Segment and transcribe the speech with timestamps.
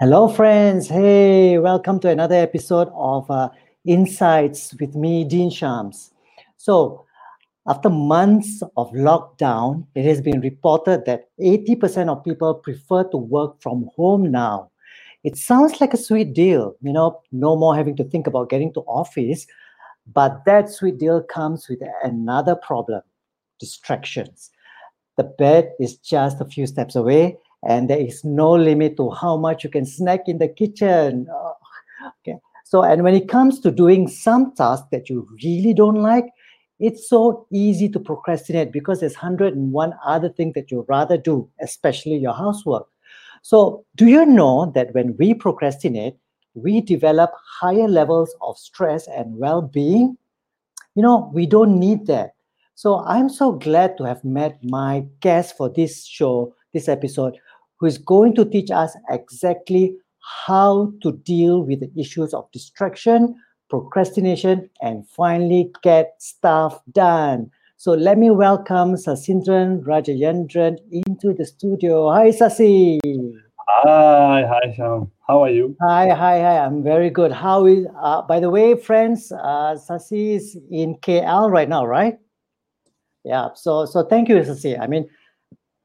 [0.00, 0.86] Hello, friends.
[0.86, 3.48] Hey, welcome to another episode of uh,
[3.84, 6.12] Insights with me, Dean Shams.
[6.56, 7.04] So,
[7.66, 13.60] after months of lockdown, it has been reported that 80% of people prefer to work
[13.60, 14.70] from home now.
[15.24, 18.72] It sounds like a sweet deal, you know, no more having to think about getting
[18.74, 19.48] to office,
[20.06, 23.02] but that sweet deal comes with another problem
[23.58, 24.52] distractions.
[25.16, 29.36] The bed is just a few steps away, and there is no limit to how
[29.36, 31.26] much you can snack in the kitchen.
[31.30, 31.54] Oh,
[32.20, 32.38] okay.
[32.64, 36.26] So, and when it comes to doing some tasks that you really don't like,
[36.78, 42.16] it's so easy to procrastinate because there's 101 other things that you rather do, especially
[42.16, 42.86] your housework.
[43.42, 46.16] So, do you know that when we procrastinate,
[46.54, 50.16] we develop higher levels of stress and well being?
[50.94, 52.32] You know, we don't need that.
[52.74, 57.36] So I'm so glad to have met my guest for this show, this episode,
[57.78, 59.96] who is going to teach us exactly
[60.46, 63.34] how to deal with the issues of distraction,
[63.70, 67.50] procrastination, and finally get stuff done.
[67.76, 72.10] So let me welcome Sasindran Rajayendran into the studio.
[72.10, 72.98] Hi, Sasi.
[73.68, 75.12] Hi, hi, Sham.
[75.28, 75.76] How are you?
[75.82, 76.58] Hi, hi, hi.
[76.58, 77.30] I'm very good.
[77.30, 77.86] How is?
[78.02, 82.18] Uh, by the way, friends, uh, Sasi is in KL right now, right?
[83.24, 83.50] Yeah.
[83.54, 84.76] So so thank you, Sasi.
[84.76, 85.08] I mean,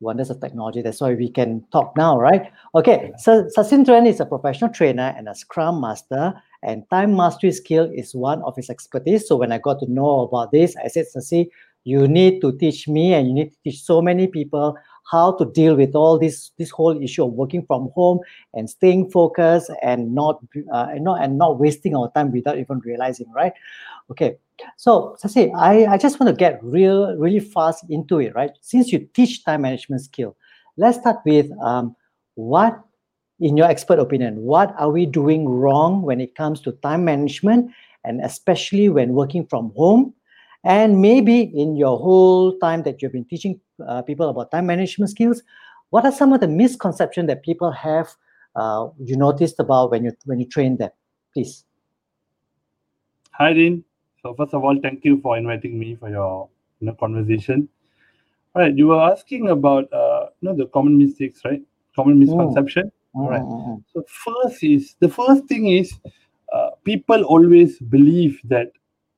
[0.03, 0.81] wonders of technology.
[0.81, 2.51] That's why we can talk now, right?
[2.75, 3.11] Okay.
[3.17, 8.13] So Sasindran is a professional trainer and a Scrum Master, and time mastery skill is
[8.13, 9.27] one of his expertise.
[9.27, 11.49] So when I got to know about this, I said, Sasi,
[11.83, 14.77] you need to teach me, and you need to teach so many people
[15.11, 18.19] how to deal with all this this whole issue of working from home
[18.53, 20.39] and staying focused and not
[20.71, 23.53] uh, and not and not wasting our time without even realizing, right?
[24.11, 24.37] Okay.
[24.77, 28.51] So, Sasi, I, I just want to get real, really fast into it, right?
[28.61, 30.35] Since you teach time management skill,
[30.77, 31.95] let's start with um,
[32.35, 32.79] what,
[33.39, 37.71] in your expert opinion, what are we doing wrong when it comes to time management,
[38.03, 40.13] and especially when working from home?
[40.63, 45.11] And maybe in your whole time that you've been teaching uh, people about time management
[45.11, 45.41] skills,
[45.89, 48.15] what are some of the misconceptions that people have
[48.55, 50.91] uh, you noticed about when you when you train them?
[51.33, 51.65] Please.
[53.31, 53.83] Hi, Dean.
[54.23, 57.67] So first of all, thank you for inviting me for your you know, conversation.
[58.55, 61.61] All right, you were asking about uh, you know the common mistakes, right?
[61.95, 62.91] Common misconception.
[63.15, 63.21] Mm.
[63.21, 63.41] All right.
[63.41, 65.93] Mm, So first is the first thing is
[66.53, 68.71] uh, people always believe that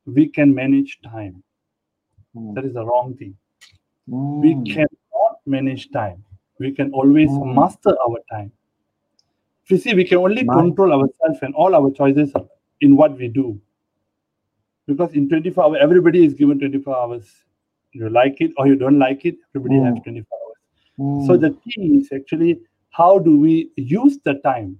[0.06, 1.44] we can manage time.
[2.36, 3.36] mm, That is the wrong thing.
[4.08, 6.24] We mm, cannot manage time.
[6.60, 7.56] We can always Mm.
[7.56, 8.52] master our time.
[9.66, 12.34] If you see, we can only control ourselves and all our choices
[12.82, 13.60] in what we do.
[14.88, 17.26] Because in 24 hours, everybody is given 24 hours.
[17.92, 20.04] You like it or you don't like it, everybody has Mm.
[20.04, 21.28] 24 hours.
[21.28, 21.42] So mm.
[21.42, 22.60] the key is actually
[22.92, 24.80] how do we use the time?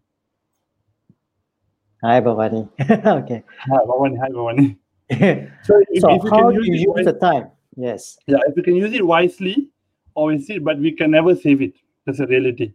[2.04, 2.70] Hi, Bhavani.
[3.20, 3.44] okay.
[3.60, 4.18] Hi, Bhavani.
[4.20, 4.78] Hi, Bhavani.
[5.64, 7.52] So if, so if you how can do use you use the time?
[7.78, 8.18] Yes.
[8.26, 9.70] yeah, if you can use it wisely,
[10.14, 11.74] always it, but we can never save it.
[12.06, 12.74] That's a reality.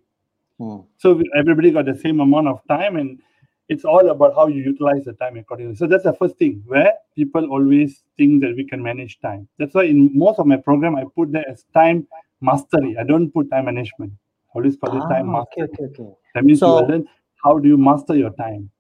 [0.60, 3.18] Mm, So everybody got the same amount of time, and
[3.70, 5.76] it's all about how you utilize the time accordingly.
[5.76, 9.48] So that's the first thing where people always think that we can manage time.
[9.58, 12.06] That's why in most of my program I put that as time
[12.40, 12.96] mastery.
[12.98, 14.12] I don't put time management.
[14.12, 15.86] I always call it time Ah, okay, mastery.
[15.88, 16.12] okay, okay.
[16.34, 17.06] That means you So- will learn
[17.44, 18.70] how do you master your time.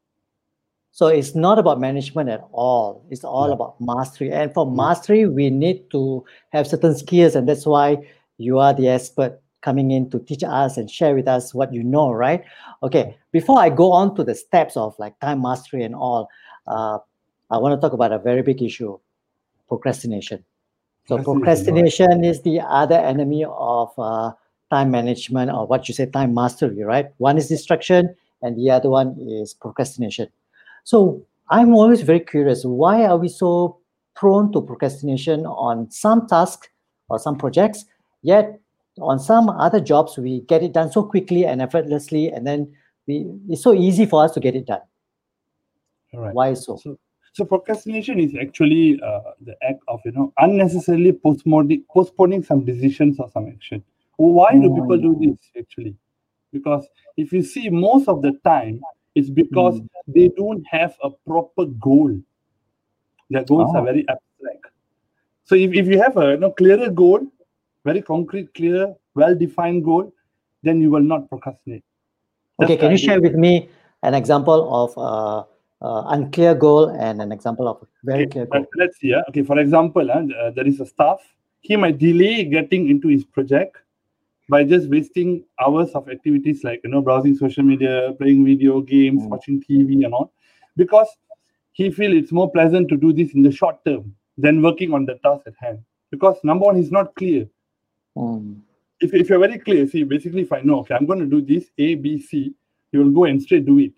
[0.92, 3.06] So it's not about management at all.
[3.10, 3.54] It's all Yeah.
[3.54, 4.32] about mastery.
[4.32, 7.98] And for mastery, we need to have certain skills, and that's why
[8.38, 11.82] you are the expert coming in to teach us and share with us what you
[11.82, 12.42] know, right?
[12.82, 13.16] Okay.
[13.32, 16.28] Before I go on to the steps of like time mastery and all,
[16.66, 16.98] uh,
[17.50, 18.98] I want to talk about a very big issue:
[19.68, 20.44] procrastination.
[21.06, 24.32] So Procrastination, is the other enemy of uh,
[24.70, 27.06] time management, or what you say, time mastery, right?
[27.18, 30.28] One is distraction, and the other one is procrastination.
[30.84, 33.78] So I'm always very curious: why are we so
[34.14, 36.68] prone to procrastination on some tasks
[37.08, 37.86] or some projects,
[38.22, 38.60] yet
[39.00, 42.72] on some other jobs we get it done so quickly and effortlessly, and then
[43.06, 44.80] we, it's so easy for us to get it done.
[46.14, 46.34] All right.
[46.34, 46.76] Why so?
[46.76, 46.98] So,
[47.32, 53.18] so procrastination is actually uh, the act of you know unnecessarily postponing postponing some decisions
[53.20, 53.82] or some action.
[54.16, 55.96] Why do people do this actually?
[56.52, 56.86] Because
[57.16, 58.80] if you see most of the time,
[59.14, 59.88] it's because Mm.
[60.08, 62.20] they don't have a proper goal.
[63.30, 63.78] Their goals Oh.
[63.78, 64.66] are very abstract.
[65.44, 67.20] So if, if you have a you know, clearer goal,
[67.84, 70.12] very concrete, clear, well-defined goal,
[70.62, 71.84] then you will not procrastinate.
[72.62, 73.06] Okay, can you idea.
[73.06, 73.68] share with me
[74.02, 75.44] an example of uh,
[75.84, 78.66] uh, unclear goal and an example of very Okay, clear goal?
[78.76, 79.08] let's see.
[79.08, 79.22] Yeah?
[79.30, 81.20] Okay, for example, uh, uh, there is a staff.
[81.60, 83.76] He might delay getting into his project
[84.48, 89.22] by just wasting hours of activities like you know browsing social media, playing video games,
[89.22, 89.28] Mm.
[89.28, 90.32] watching TV and all,
[90.76, 91.08] because
[91.72, 95.06] he feel it's more pleasant to do this in the short term than working on
[95.06, 95.78] the task at hand.
[96.10, 97.46] Because number one, he's not clear.
[98.20, 98.60] Mm.
[99.00, 101.40] If, if you're very clear, see, basically, if I know, okay, I'm going to do
[101.40, 102.54] this A, B, C,
[102.92, 103.92] you will go and straight do it.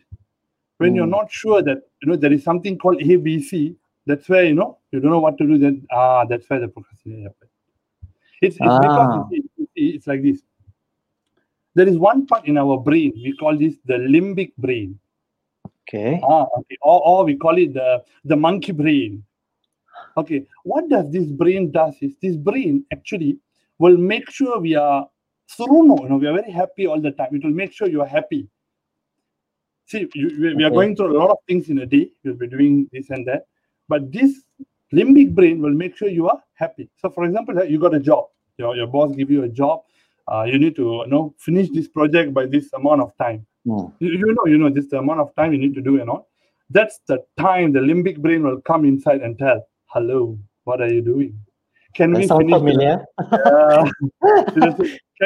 [0.78, 1.10] When you're Mm.
[1.10, 3.76] not sure that you know there is something called A, B, C,
[4.06, 5.58] that's where you know you don't know what to do.
[5.58, 7.50] Then ah, that's where the procrastination happens.
[8.40, 9.28] It's, it's because Ah.
[9.30, 10.40] you see, you see, it's like this.
[11.74, 14.98] There is one part in our brain we call this the limbic brain.
[15.88, 16.20] Okay.
[16.22, 16.76] Ah, okay.
[16.82, 19.24] Or, or we call it the, the monkey brain.
[20.16, 20.46] Okay.
[20.64, 23.38] What does this brain does is this brain actually
[23.82, 25.06] will make sure we are
[25.54, 27.30] suruno, you know, we are very happy all the time.
[27.38, 28.48] It will make sure you are happy.
[29.86, 30.74] See, you, we, we are Okay.
[30.76, 32.10] going through a lot of things in a day.
[32.24, 33.42] We'll be doing this and that.
[33.88, 34.32] But this
[34.94, 36.88] limbic brain will make sure you are happy.
[36.98, 38.26] So, for example, you got a job.
[38.58, 39.80] Your, your boss give you a job.
[40.32, 43.92] Uh, you need to you know finish this project by this amount of time Mm.
[44.00, 46.10] you, you know, you know, this the amount of time you need to do and
[46.10, 46.28] all.
[46.70, 51.00] That's the time the limbic brain will come inside and tell, "Hello, what are you
[51.02, 51.38] doing?
[51.94, 52.50] Can we finish?
[52.52, 53.04] familiar.
[53.18, 53.84] Uh,
[54.22, 54.76] can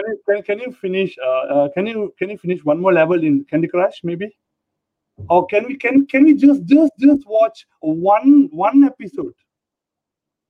[0.07, 1.17] you can, can you finish?
[1.23, 4.37] Uh, uh, can you can you finish one more level in Candy Crush maybe?
[5.31, 9.35] Or can we can can we just just just watch one one episode?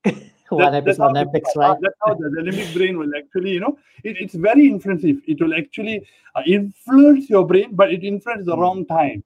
[0.49, 1.77] One That- episode on the- right?
[1.81, 5.17] That's how the, the limbic brain will actually, you know, it, it's very influensive.
[5.27, 8.61] It will actually uh, influence your brain, but it influences the Mm.
[8.61, 9.25] wrong time.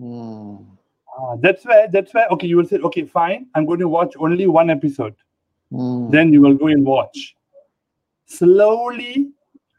[0.00, 0.64] Mm.
[1.40, 4.46] That's where that's where okay you will say okay fine i'm going to watch only
[4.46, 5.16] one episode
[5.72, 6.10] Mm.
[6.10, 7.34] then you will go and watch
[8.24, 9.28] slowly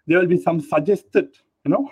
[0.05, 1.29] there will be some suggested
[1.65, 1.91] you know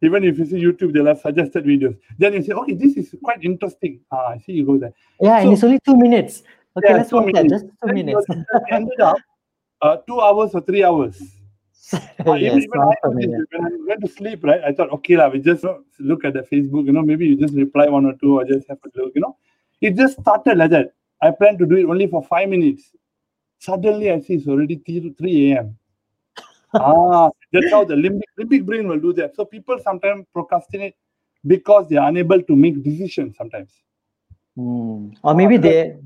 [0.00, 3.14] even if you see youtube they'll have suggested videos then you say okay this is
[3.22, 6.42] quite interesting ah i see you go there Yeah, and it's only two minutes.
[6.76, 7.44] Okay, Yeah, let's two watch that.
[7.44, 7.62] minutes.
[7.62, 8.26] Just two minutes.
[8.70, 9.16] ended up
[9.80, 11.20] uh, two hours or three hours
[12.26, 14.60] Uh, yes, even I, when I went to sleep, right?
[14.64, 17.26] I thought, okay, lah, we just you know, look at the Facebook, you know, maybe
[17.26, 19.36] you just reply one or two or just have a look, you know.
[19.80, 20.92] It just started like that.
[21.22, 22.90] I planned to do it only for five minutes.
[23.58, 25.78] Suddenly, I see it's already 3, 3 a.m.
[26.74, 29.34] ah, that's how the limbic, limbic brain will do that.
[29.34, 30.94] So people sometimes procrastinate
[31.46, 33.70] because they are unable to make decisions sometimes.
[34.58, 35.16] Mm.
[35.22, 35.96] Or maybe they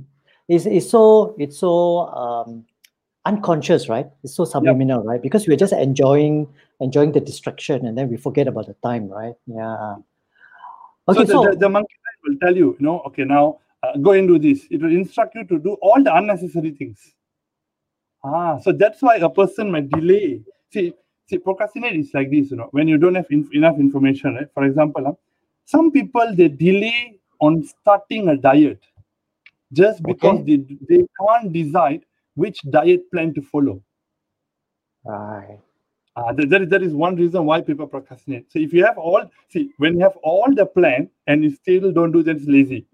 [0.49, 2.67] it's, it's so it's so um
[3.25, 4.08] unconscious, right?
[4.23, 5.23] It's so subliminal, right?
[5.23, 6.49] Because we're just enjoying
[6.81, 9.35] enjoying the distraction and then we forget about the time, right?
[9.46, 9.96] Yeah.
[11.08, 13.61] Okay, so so, the, the, the monkey brain will tell you, you know, okay, now
[13.82, 14.67] uh, go and do this.
[14.70, 17.14] It will instruct you to do all the unnecessary things.
[18.22, 20.43] Ah, so that's why a person might delay.
[20.72, 20.93] See,
[21.26, 24.49] see, procrastinate is like this, you know, when you don't have inf- enough information, right?
[24.52, 25.12] For example, huh,
[25.64, 28.81] some people they delay on starting a diet
[29.72, 30.56] just because they
[30.88, 33.82] they can't decide which diet plan to follow.
[35.05, 35.58] right.
[36.17, 38.50] Uh, that, that, is, that is one reason why people procrastinate.
[38.52, 41.93] So if you have all, see, when you have all the plan and you still
[41.93, 42.84] don't do that, it's lazy.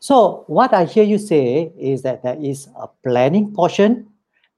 [0.00, 4.08] So what I hear you say is that there is a planning portion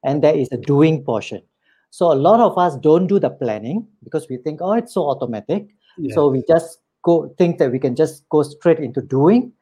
[0.04, 1.42] and there is a doing portion.
[1.90, 5.08] So a lot of us don't do the planning because we think, oh, it's so
[5.08, 5.68] automatic.
[6.10, 9.52] So we just go think that we can just go straight into doing.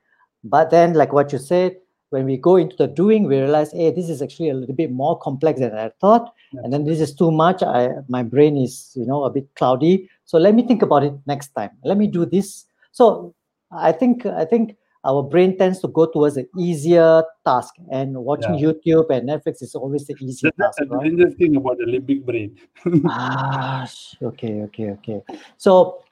[0.45, 1.77] But then, like what you said,
[2.09, 4.91] when we go into the doing, we realize, hey, this is actually a little bit
[4.91, 6.33] more complex than I thought.
[6.53, 7.63] And then this is too much.
[7.63, 10.09] I my brain is, you know, a bit cloudy.
[10.25, 11.71] So let me think about it next time.
[11.85, 12.67] Let me do this.
[12.93, 13.35] So
[13.71, 17.75] I think I think our brain tends to go towards the easier task.
[17.91, 21.09] And watching YouTube and Netflix is always the easier That's task, the right?
[21.09, 22.57] dangerous thing about the limbic brain.
[23.09, 23.89] ah,
[24.23, 25.23] okay, okay, okay.
[25.57, 26.03] So,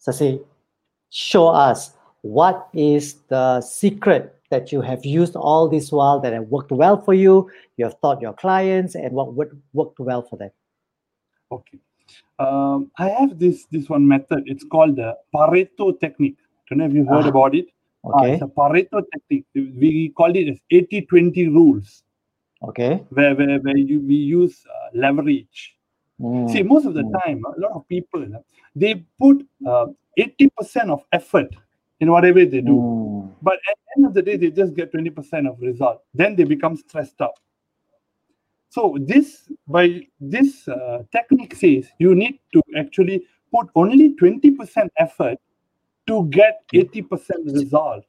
[0.00, 0.42] Sasi,
[1.10, 1.92] show us
[2.22, 7.00] what is the secret that you have used all this while that have worked well
[7.00, 7.50] for you.
[7.76, 10.50] You have taught your clients, and what would worked well for them.
[11.52, 11.78] Okay.
[12.38, 14.44] Um, I have this this one method.
[14.46, 16.36] It's called the Pareto technique.
[16.68, 17.66] Don't know if you've heard Ah, about it.
[18.06, 19.46] Ah, Okay, it's a Pareto technique.
[19.54, 22.04] We call it as 80-20 rules,
[22.62, 23.04] okay.
[23.10, 25.76] where where, where you, we use uh, leverage.
[26.20, 27.12] Mm, See, most of the mm.
[27.24, 28.38] time, a lot of people uh,
[28.74, 29.86] they put uh,
[30.18, 31.54] 80% of effort
[32.00, 32.72] in whatever they do.
[32.72, 36.02] mm, But at the end of the day, they just get 20% of result.
[36.14, 37.38] Then they become stressed out.
[38.68, 45.38] So this by this uh, technique says you need to actually put only 20% effort
[46.06, 48.04] to get 80% result.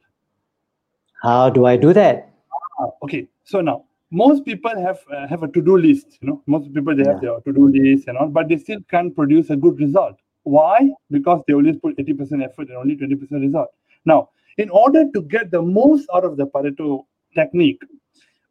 [1.22, 2.32] How do I do that?
[2.80, 6.18] Ah, okay, so now most people have uh, have a to-do list.
[6.20, 9.14] You know, most people they have their to-do list and all, but they still can't
[9.14, 10.16] produce a good result.
[10.44, 10.90] Why?
[11.10, 13.68] Because they always put 80% effort and only 20% result.
[14.06, 17.82] Now, in order to get the most out of the Pareto technique,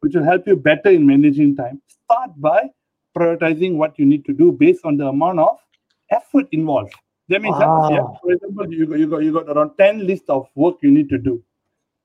[0.00, 2.70] which will help you better in managing time, start by
[3.16, 5.58] prioritizing what you need to do based on the amount of
[6.10, 6.94] effort involved.
[7.28, 10.24] That means, that, yeah, for example, you got, you got you got around ten list
[10.28, 11.42] of work you need to do.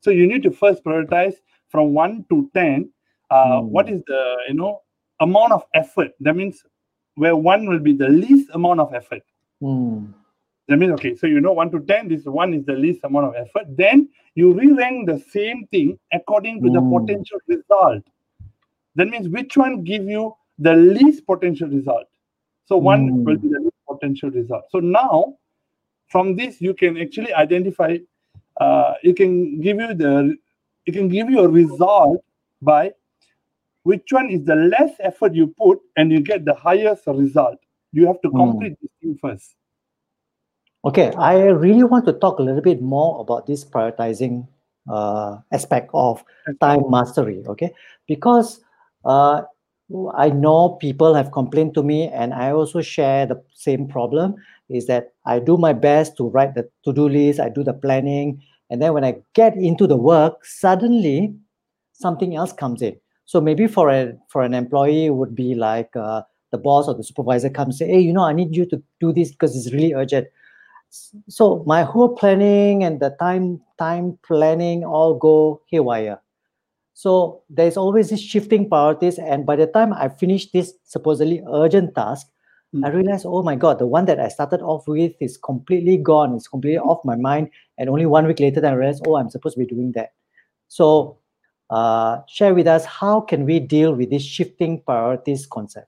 [0.02, 1.36] So you need to first prioritize
[1.70, 2.90] from one to ten.
[3.30, 3.68] Uh, Hmm.
[3.68, 4.82] What is the you know
[5.22, 6.12] amount of effort?
[6.20, 6.64] That means
[7.16, 9.22] where one will be the least amount of effort.
[9.62, 10.08] Hmm.
[10.68, 11.16] That means okay.
[11.16, 12.10] So you know one to ten.
[12.10, 13.68] This one is the least amount of effort.
[13.78, 16.98] Then you re-rank the same thing according to the Hmm.
[16.98, 18.04] potential result.
[18.96, 22.08] That means which one give you the least potential result.
[22.66, 23.24] So one Hmm.
[23.24, 23.73] will be the least
[24.04, 24.64] potential result.
[24.72, 25.36] So now
[26.10, 27.98] from this you can actually identify.
[28.58, 30.36] Uh, it can give you the
[30.86, 32.24] it can give you a result
[32.62, 32.92] by
[33.84, 37.58] which one is the less effort you put and you get the highest result.
[37.92, 38.38] You have to Hmm.
[38.38, 39.56] complete this thing first.
[40.86, 44.48] Okay, I really want to talk a little bit more about this prioritizing
[44.90, 46.24] uh, aspect of
[46.60, 47.44] time mastery.
[47.48, 47.74] Okay,
[48.08, 48.60] because
[49.06, 49.44] uh,
[50.16, 54.36] I know people have complained to me, and I also share the same problem.
[54.70, 58.42] Is that I do my best to write the to-do list, I do the planning,
[58.70, 61.36] and then when I get into the work, suddenly
[61.94, 62.96] something else comes in.
[63.26, 67.04] So maybe for a for an employee would be like uh, the boss or the
[67.04, 69.94] supervisor comes say, hey, you know, I need you to do this because it's really
[69.94, 70.28] urgent
[71.28, 76.20] so my whole planning and the time time planning all go haywire
[76.94, 81.94] so there's always this shifting priorities and by the time i finish this supposedly urgent
[81.96, 82.94] task i Mm.
[82.94, 86.48] realize oh my god the one that i started off with is completely gone it's
[86.48, 89.56] completely off my mind and only one week later then i realize oh i'm supposed
[89.56, 90.14] to be doing that
[90.68, 91.18] so
[91.70, 95.88] uh, share with us how can we deal with this shifting priorities concept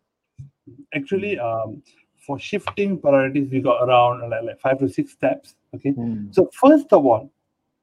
[0.95, 1.81] Actually, um,
[2.25, 5.53] for shifting priorities, we got around like, like five to six steps.
[5.75, 5.91] Okay.
[5.91, 7.29] Hmm, So first of all,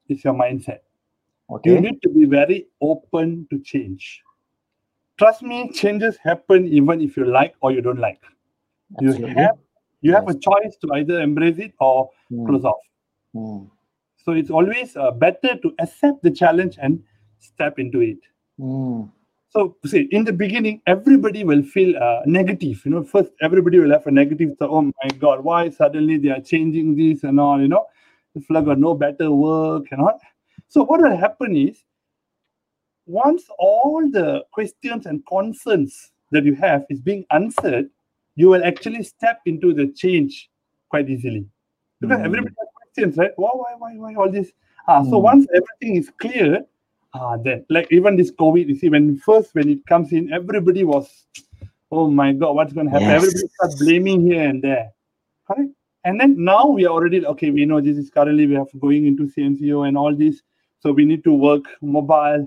[0.09, 0.79] is your mindset.
[1.63, 4.21] You need to be very open to change.
[5.19, 8.21] Trust me, changes happen even if you like or you don't like.
[8.99, 9.57] You have
[10.01, 12.81] you have a choice to either embrace it or Hmm, close off.
[13.33, 13.65] hmm,
[14.25, 17.03] So it's always uh, better to accept the challenge and
[17.39, 18.19] step into it.
[18.57, 19.03] hmm,
[19.49, 22.81] So see, in the beginning, everybody will feel uh, negative.
[22.85, 24.71] You know, first everybody will have a negative thought.
[24.71, 27.61] Oh my God, why suddenly they are changing this and all?
[27.61, 27.85] You know,
[28.35, 30.19] if I got no better work and all.
[30.73, 31.77] So what will happen is,
[33.05, 37.91] once all the questions and concerns that you have is being answered,
[38.35, 40.49] you will actually step into the change
[40.89, 41.45] quite easily
[42.01, 42.25] because Mm.
[42.25, 43.33] everybody has questions, right?
[43.35, 44.51] Why, why, why, why all this?
[44.87, 45.21] Ah, so Mm.
[45.21, 46.65] once everything is clear,
[47.13, 50.83] ah, then like even this COVID, you see, when first when it comes in, everybody
[50.83, 51.27] was,
[51.91, 53.09] oh my god, what's going to happen?
[53.09, 53.21] Yes.
[53.21, 54.89] Everybody start blaming here and there,
[55.45, 55.69] correct?
[56.03, 57.51] And then now we are already okay.
[57.51, 60.41] We know this is currently we have going into CMCO and all this,
[60.83, 62.43] so we need to work mobile.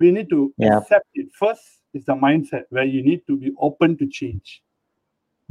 [0.00, 0.78] We need to Yeah.
[0.80, 1.28] accept it.
[1.36, 4.62] First is the mindset where you need to be open to change.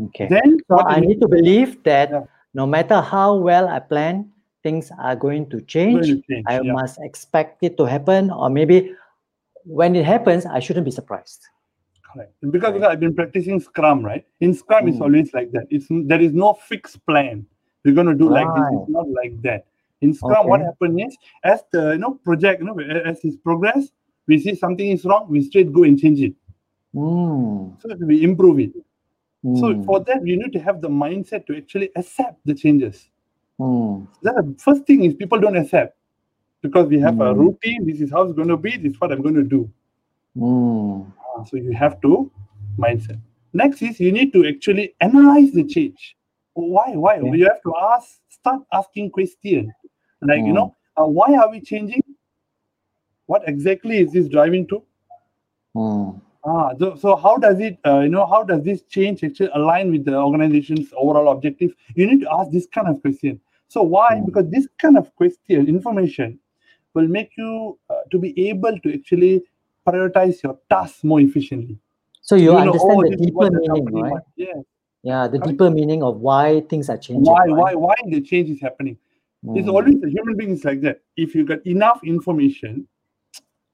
[0.08, 2.26] okay Then So I need to believe that Yeah.
[2.56, 4.32] no matter how well I plan,
[4.64, 6.06] things are going to going change.
[6.08, 6.46] to change.
[6.48, 6.72] I yeah.
[6.80, 8.78] must expect it to happen, or maybe
[9.80, 11.42] when it happens, I shouldn't be surprised.
[12.10, 12.34] Correct.
[12.42, 12.74] Because, Right.
[12.80, 14.26] because I've been practicing Scrum, right?
[14.40, 15.06] In Scrum, it's Mm.
[15.06, 15.68] always like that.
[15.70, 17.46] It's there is no fixed plan.
[17.86, 18.68] We're going to do like this.
[18.76, 19.62] It's not like that.
[20.02, 20.66] In Scrum, what Okay.
[20.66, 23.90] happens is, as the you know project, you know, as it's progress,
[24.28, 26.34] we see something is wrong, we straight go and change it.
[26.96, 28.72] Mm, So we improve it.
[29.54, 33.10] So mm, for that, you need to have the mindset to actually accept the changes.
[33.60, 35.98] mm, the first thing is people don't accept
[36.62, 37.36] because we have a Mm.
[37.36, 37.86] routine.
[37.86, 38.78] This is how it's going to be.
[38.78, 39.70] This is what I'm going to do.
[40.38, 41.14] mm,
[41.46, 42.32] So you have to
[42.78, 43.20] mindset.
[43.54, 46.16] Next is you need to actually analyze the change.
[46.54, 46.96] Why?
[46.96, 47.18] Why?
[47.22, 47.38] Okay.
[47.38, 49.74] You have to ask, start asking question.
[50.22, 50.56] Like you Mm.
[50.56, 52.02] know, uh, why are we changing?
[53.28, 54.84] What exactly is this driving to?
[55.76, 59.50] mm, Ah, so, so how does it, uh, you know, how does this change actually
[59.54, 61.72] align with the organization's overall objective?
[61.96, 63.42] You need to ask this kind of question.
[63.68, 64.16] So why?
[64.16, 64.26] Mm.
[64.26, 66.40] Because this kind of question, information,
[66.94, 69.44] will make you uh, to be able to actually
[69.88, 71.78] prioritize your tasks more efficiently.
[72.22, 74.24] So you, know, understand oh, the deeper what the meaning, right?
[74.36, 74.58] Yes.
[75.04, 75.52] Yeah, the Correct.
[75.52, 77.24] deeper meaning of why things are changing.
[77.24, 77.56] Why, right?
[77.56, 78.98] why, why the change is happening?
[79.44, 81.00] It's Mm, always the human beings like that.
[81.16, 82.88] If you get enough information,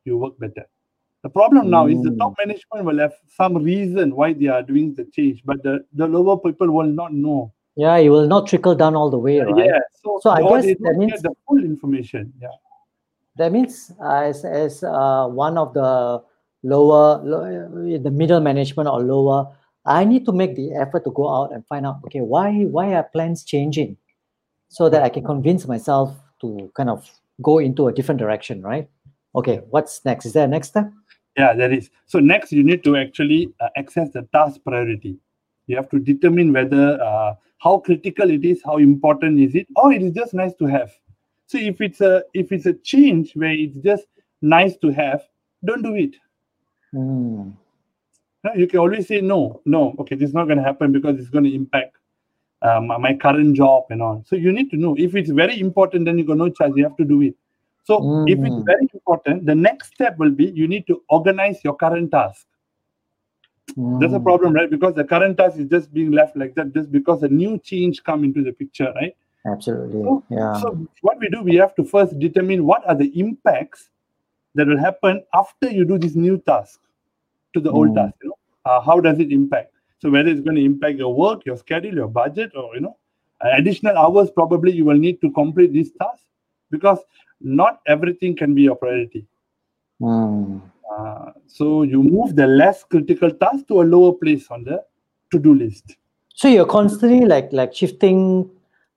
[0.06, 0.66] you work better.
[1.24, 2.20] The problem now is the Mm.
[2.20, 6.06] top management will have some reason why they are doing the change, but the, the
[6.08, 7.52] lower people will not know.
[7.76, 9.66] Yeah, it will not trickle down all the way, right?
[9.66, 9.80] Yeah.
[10.04, 12.32] So, So I guess that means- get the full information.
[12.40, 12.50] Yeah.
[13.38, 16.22] That means as as uh, one of the
[16.64, 19.52] lower, lo- the middle management or lower,
[19.84, 22.94] I need to make the effort to go out and find out, okay, why why
[22.94, 23.98] are plans changing,
[24.70, 27.10] so that I can convince myself to kind of
[27.42, 28.90] go into a different direction, right?
[29.36, 30.26] Okay, what's next?
[30.26, 30.92] Is there a next step?
[31.38, 31.90] Yeah, there is.
[32.06, 35.18] So next, you need to actually uh, access the task priority.
[35.68, 39.92] You have to determine whether uh, how critical it is, how important is it, or
[39.92, 40.92] it is just nice to have.
[41.48, 44.06] So if it's a if it's a change where it's just
[44.42, 45.24] nice to have,
[45.66, 46.16] don't do it.
[46.94, 47.54] Mm.
[48.56, 49.96] You can always say no, no.
[50.00, 51.98] Okay, this is not going to happen because it's going to impact
[52.62, 54.24] um, my current job and all.
[54.26, 56.72] So you need to know if it's very important, then you got no choice.
[56.76, 57.36] You have to do it.
[57.84, 58.66] So if it's Mm.
[58.66, 62.48] very important, the next step will be you need to organize your current task.
[63.78, 64.24] That's a Mm.
[64.24, 64.70] problem, right?
[64.70, 68.04] Because the current task is just being left like that, just because a new change
[68.04, 69.16] come into the picture, right?
[69.46, 70.02] Absolutely.
[70.04, 70.54] So- Yeah.
[70.62, 73.90] So what we do, we have to first determine what are the impacts
[74.56, 76.80] that will happen after you do this new task
[77.54, 77.96] to the old Mm.
[77.96, 78.16] task.
[78.24, 79.75] You know, uh, how does it impact?
[80.00, 82.98] So whether it's going to impact your work, your schedule, your budget, or you know,
[83.44, 86.24] uh, additional hours probably you will need to complete this task
[86.70, 87.00] because
[87.42, 89.26] not everything can be your priority.
[90.02, 90.62] Mm.
[90.92, 94.84] Uh, so you move the less critical task to a lower place on the
[95.32, 95.98] to-do list.
[96.34, 98.50] So you're constantly like like shifting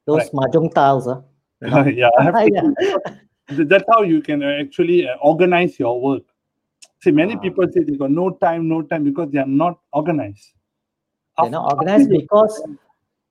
[0.06, 0.34] those Correct.
[0.34, 1.84] mahjong tiles, huh?
[1.86, 2.10] Yeah,
[2.46, 2.70] Yeah.
[3.48, 6.22] That's how you can uh, actually uh, organize your work
[7.00, 7.38] see many Ah.
[7.38, 10.52] people say they got no time no time because they are not organized
[11.40, 12.62] They're not organized because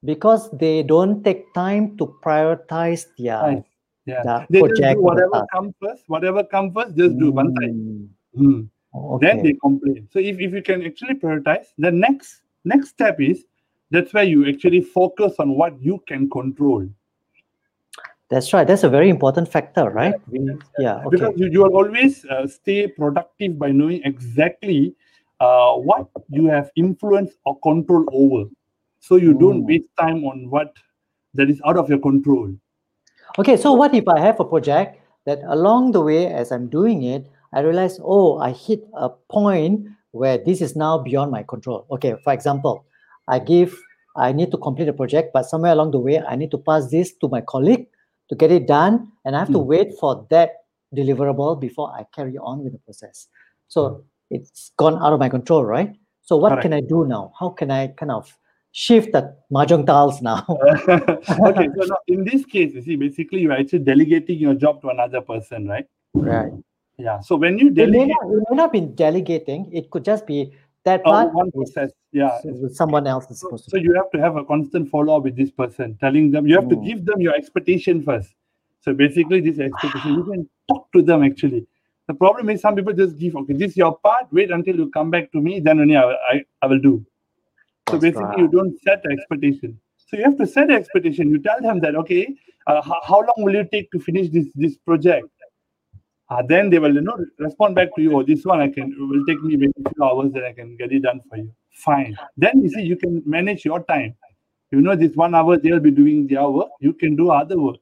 [0.03, 3.63] because they don't take time to prioritize their Right.
[4.05, 7.53] yeah the they just project do whatever comes first whatever comes first just do one
[7.55, 7.73] time
[8.37, 8.69] Mm.
[8.93, 9.17] Hmm.
[9.19, 13.45] then they complain so if, if you can actually prioritize the next next step is
[13.89, 16.87] that's where you actually focus on what you can control
[18.29, 18.67] That's right.
[18.67, 20.15] That's a very important factor, right?
[20.27, 20.39] We,
[20.79, 20.99] yeah.
[20.99, 21.09] Okay.
[21.11, 24.95] because you, you will always uh, stay productive by knowing exactly
[25.39, 28.49] uh, what you have influence or control over
[28.99, 29.67] so you don't Mm.
[29.67, 30.73] waste time on what
[31.33, 32.53] that is out of your control
[33.39, 37.03] Okay, so what if I have a project that along the way, as I'm doing
[37.03, 41.85] it, I realize, oh, I hit a point where this is now beyond my control.
[41.91, 42.85] Okay, for example,
[43.27, 43.77] I give,
[44.15, 46.89] I need to complete a project, but somewhere along the way, I need to pass
[46.89, 47.85] this to my colleague
[48.29, 49.65] to get it done, and I have to Mm.
[49.67, 53.27] wait for that deliverable before I carry on with the process.
[53.67, 55.95] So it's gone out of my control, right?
[56.23, 56.63] So what Correct.
[56.63, 57.33] can I do now?
[57.39, 58.37] How can I kind of
[58.71, 60.45] shift that mahjong tiles now?
[61.47, 64.89] okay so now in this case you see basically you're actually delegating your job to
[64.89, 66.51] another person right right.
[66.97, 69.71] yeah so when you It may, delegate not, it may not be delegating.
[69.73, 70.51] It could just be
[70.83, 73.71] that uh, part one process yeah is with someone else is So, supposed to.
[73.71, 76.55] so you have to have a constant follow up with this person, telling them you
[76.55, 76.85] have to Mm.
[76.85, 78.35] give them your expectation first.
[78.81, 81.65] So basically, this expectation you can talk to them actually.
[82.07, 84.27] The problem is some people just give okay, this is your part.
[84.31, 87.05] Wait until you come back to me, then only I, will- I, I will do.
[87.89, 89.79] So That's basically, you don't set the expectation.
[90.07, 91.29] So you have to set the expectation.
[91.29, 92.27] You tell them that okay,
[92.67, 95.27] uh, how, how long will you take to finish this this project?
[96.29, 98.17] Uh, then they will you know respond back to you.
[98.17, 100.53] Oh, this one I can it will take me maybe a few hours that I
[100.53, 101.51] can get it done for you.
[101.71, 102.17] Fine.
[102.37, 104.15] Then you see you can manage your time.
[104.71, 106.69] You know this one hour they'll be doing their work.
[106.81, 107.79] You can do other work.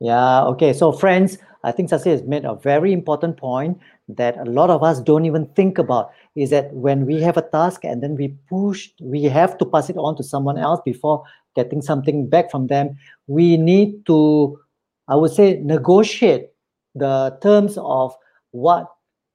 [0.00, 0.44] Yeah.
[0.44, 0.72] Okay.
[0.72, 4.82] So, friends, I think Sasi has made a very important point that a lot of
[4.82, 8.28] us don't even think about is that when we have a task and then we
[8.50, 11.24] push, we have to pass it on to someone else before
[11.56, 12.96] getting something back from them.
[13.28, 14.60] We need to,
[15.08, 16.50] I would say, negotiate
[16.94, 18.14] the terms of
[18.50, 18.90] what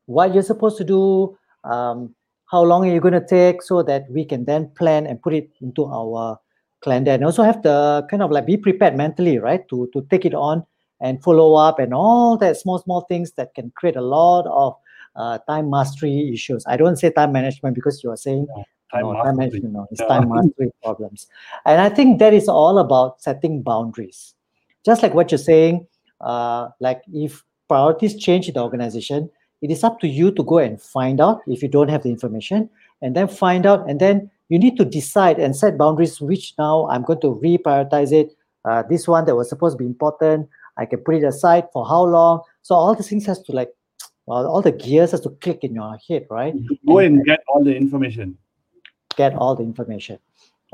[0.05, 2.15] what you're supposed to do, um,
[2.51, 5.33] how long are you going to take, so that we can then plan and put
[5.33, 6.39] it into our
[6.83, 10.25] calendar and also have the kind of like be prepared mentally right to to take
[10.25, 10.63] it on
[11.01, 14.75] and follow up and all that small small things that can create a lot of
[15.15, 16.63] uh, time mastery issues.
[16.67, 18.47] I don't say time management because you are saying
[18.91, 20.07] Time no, time management no it's Yeah.
[20.07, 21.27] time mastery problems.
[21.65, 24.33] And i think that is all about setting boundaries.
[24.85, 25.85] Just like what you're saying
[26.21, 29.29] uh, like if priorities change in the organization
[29.61, 32.09] it is up to you to go and find out if you don't have the
[32.09, 32.69] information
[33.01, 36.87] and then find out and then you need to decide and set boundaries which now
[36.89, 38.35] i'm going to reprioritize it
[38.65, 40.47] uh, this one that was supposed to be important
[40.79, 43.69] i can put it aside for how long so all these things has to like
[44.25, 46.53] well, all the gears has to click in your head right
[46.87, 48.37] Go and get all the information.
[49.21, 50.19] get all the information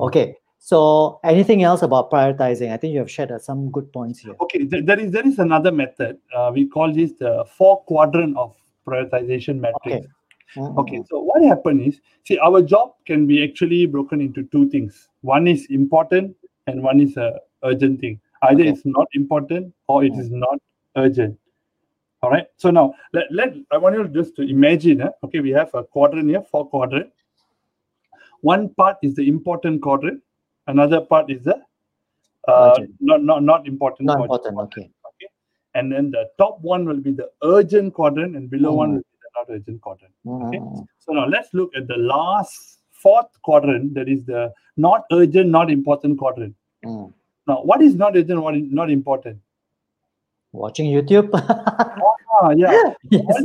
[0.07, 4.19] okay so anything else about prioritizing i think you have shared uh, some good points
[4.19, 6.17] here Okay, th- there is there is another method.
[6.35, 8.55] Uh, we call this the four quadrant of
[8.87, 10.07] prioritization matrix.
[10.55, 14.69] Mm, Okay, so what happened is, see, our job can be actually broken into two
[14.69, 15.09] things.
[15.21, 16.35] One is important,
[16.67, 18.19] and one is a urgent thing.
[18.43, 18.69] Either Okay.
[18.69, 20.29] it's not important or it Mm.
[20.31, 20.59] not
[20.95, 21.37] urgent.
[22.21, 22.47] All right.
[22.57, 25.01] So now let, let I want you just to imagine.
[25.01, 27.11] eh, okay, we have a quadrant here, four quadrant.
[28.41, 30.21] One part is the important quadrant.
[30.67, 31.61] Another part is the
[32.47, 34.07] uh, not not not important.
[34.07, 34.45] not quadrant.
[34.47, 35.27] important okay Okay.
[35.75, 38.93] And then the top one will be the urgent quadrant, and below one Mm.
[38.95, 40.13] will be the not urgent quadrant.
[40.25, 40.85] Mm.
[40.99, 45.69] So now let's look at the last fourth quadrant, that is the not urgent, not
[45.69, 46.55] important quadrant.
[46.83, 47.13] Mm.
[47.47, 49.39] Now, what is not urgent, what is not important?
[50.51, 51.29] Watching YouTube.
[52.41, 52.93] Ah, yeah.
[53.11, 53.43] yes.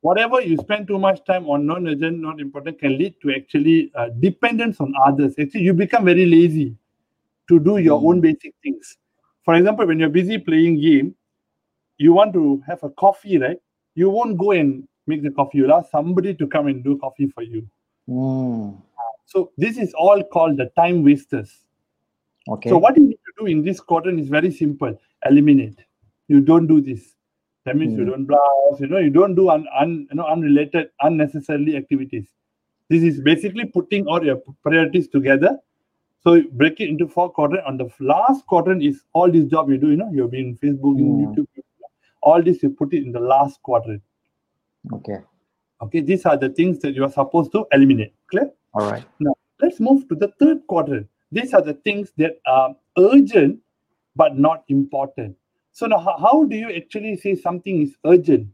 [0.00, 4.08] Whatever you spend too much time on non-urgent, not important, can lead to actually uh,
[4.20, 5.34] dependence on others.
[5.38, 6.74] Actually, you become very lazy
[7.48, 8.06] to do your Mm.
[8.08, 8.96] own basic things.
[9.44, 11.14] For example, when you're busy playing game,
[11.96, 13.58] you want to have a coffee, right?
[13.94, 15.58] You won't go and make the coffee.
[15.58, 17.66] You'll ask somebody to come and do coffee for you.
[18.08, 18.80] Mm.
[19.26, 21.64] So this is all called the time wasters.
[22.48, 22.70] Okay.
[22.70, 24.98] So what you need do in this quadrant is very simple.
[25.26, 25.78] Eliminate.
[26.28, 27.14] You don't do this.
[27.64, 28.10] That means you Hmm.
[28.10, 28.80] don't browse.
[28.80, 32.26] You know, you don't do un, un, you know unrelated, unnecessarily activities.
[32.88, 35.58] This is basically putting all your priorities together.
[36.24, 37.64] So you break it into four quadrant.
[37.66, 39.90] On the last quadrant is all this job you do.
[39.90, 41.24] You know, you've been Facebook, Hmm.
[41.24, 41.46] YouTube,
[42.22, 44.02] all this you put it in the last quadrant.
[44.92, 45.18] okay.
[45.80, 48.12] Okay, these are the things that you are supposed to eliminate.
[48.26, 48.50] Clear?
[48.74, 49.04] All right.
[49.20, 51.06] Now, let's move to the third quadrant.
[51.30, 53.60] These are the things that are urgent
[54.16, 55.36] but not important.
[55.72, 58.48] So now, how, do you actually say something is urgent?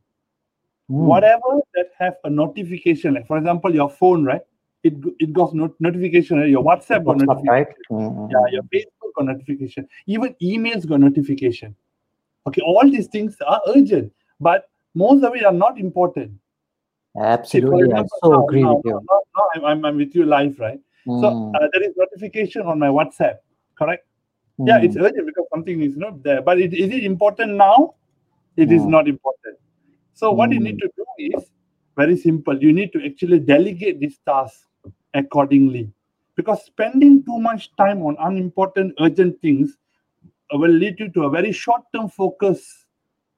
[0.91, 1.07] Mm.
[1.07, 4.43] Whatever that have a notification, like for example, your phone, right?
[4.83, 6.51] It it goes not- notification, right?
[6.51, 7.69] your WhatsApp got notification, right?
[7.91, 11.75] Mm, yeah, your Facebook got notification, even emails got notification.
[12.47, 16.33] Okay, all these things are urgent, but most of it are not important.
[16.33, 17.95] See, for Absolutely.
[17.95, 19.01] I so now- agree now- with you.
[19.11, 20.81] now- now I'm, I'm, I'm with you live, right?
[21.07, 23.37] So Mm, uh, there is notification on my WhatsApp,
[23.79, 24.07] correct?
[24.64, 24.85] Yeah, mm.
[24.85, 26.43] it's urgent because something is not there.
[26.43, 27.95] But it, is it important now?
[28.57, 28.90] It is Mm.
[28.90, 29.59] not important.
[30.14, 30.81] So what you need Mm.
[30.81, 31.51] to do is
[31.97, 32.61] very simple.
[32.62, 34.67] You need to actually delegate this task
[35.14, 35.90] accordingly.
[36.37, 39.77] Because spending too much time on unimportant, urgent things
[40.53, 42.87] will lead you to a very short-term focus,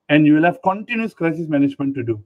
[0.08, 2.22] and you will have continuous crisis management to do.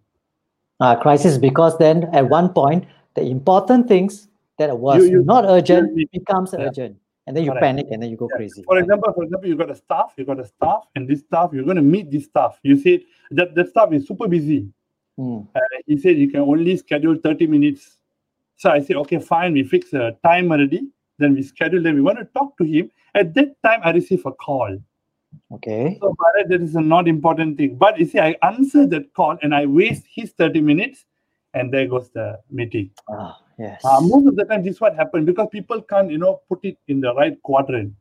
[0.81, 4.29] uh, crisis because then at one point the important things
[4.61, 6.64] that was you- not urgent you- becomes yeah.
[6.66, 6.96] urgent
[7.27, 7.64] and then you Correct.
[7.66, 8.37] panic and then you go Yeah.
[8.38, 8.83] crazy For right?
[8.85, 11.64] example, for example, you got a staff, you got a staff, and this staff, you're
[11.70, 12.59] going to meet this staff.
[12.62, 13.01] You said
[13.38, 14.61] that the staff is super busy.
[15.18, 17.99] Mm, Uh, he said you can only schedule 30 minutes.
[18.57, 19.53] So I said, okay, fine.
[19.59, 20.83] We fix a time already.
[21.18, 21.83] Then we schedule.
[21.87, 22.90] Then we want to talk to him.
[23.14, 24.73] At that time, I receive a call.
[25.57, 27.77] okay So Bharat, that is a not important thing.
[27.85, 31.05] But you see, I answer that call and I waste his 30 minutes,
[31.54, 32.90] and there goes the meeting.
[33.08, 36.18] ah, yes Uh, most of the time, this is what happened because people can't, you
[36.18, 37.92] know, put it in the right quadrant.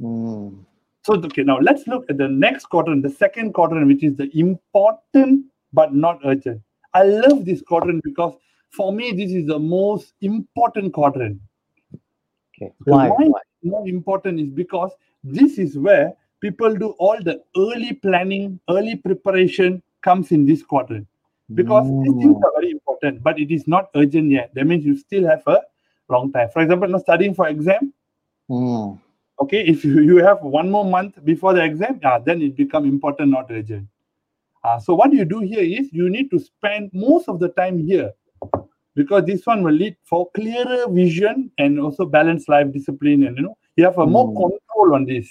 [0.00, 0.64] Mm,
[1.06, 4.30] So okay, now let's look at the next quadrant, the second quadrant, which is the
[4.38, 6.60] important but not urgent.
[6.94, 8.34] I love this quadrant because
[8.70, 11.40] for me, this is the most important quadrant.
[12.54, 13.40] okay why, why why?
[13.62, 14.92] more important is because
[15.24, 21.06] this is where people do all the early planning, early preparation comes in this quadrant.
[21.54, 24.54] Because these things are very important, but it is not urgent yet.
[24.54, 25.60] That means you still have a
[26.08, 26.50] long time.
[26.52, 27.92] For example, now studying for exam,
[28.50, 28.98] mm,
[29.40, 32.84] okay if you, you have one more month before the exam yeah, then it become
[32.84, 33.86] important not urgent
[34.64, 37.78] uh, so what you do here is you need to spend most of the time
[37.78, 38.12] here
[38.94, 43.42] because this one will lead for clearer vision and also balanced life discipline and you
[43.42, 44.36] know you have a more Mm.
[44.36, 45.28] control on this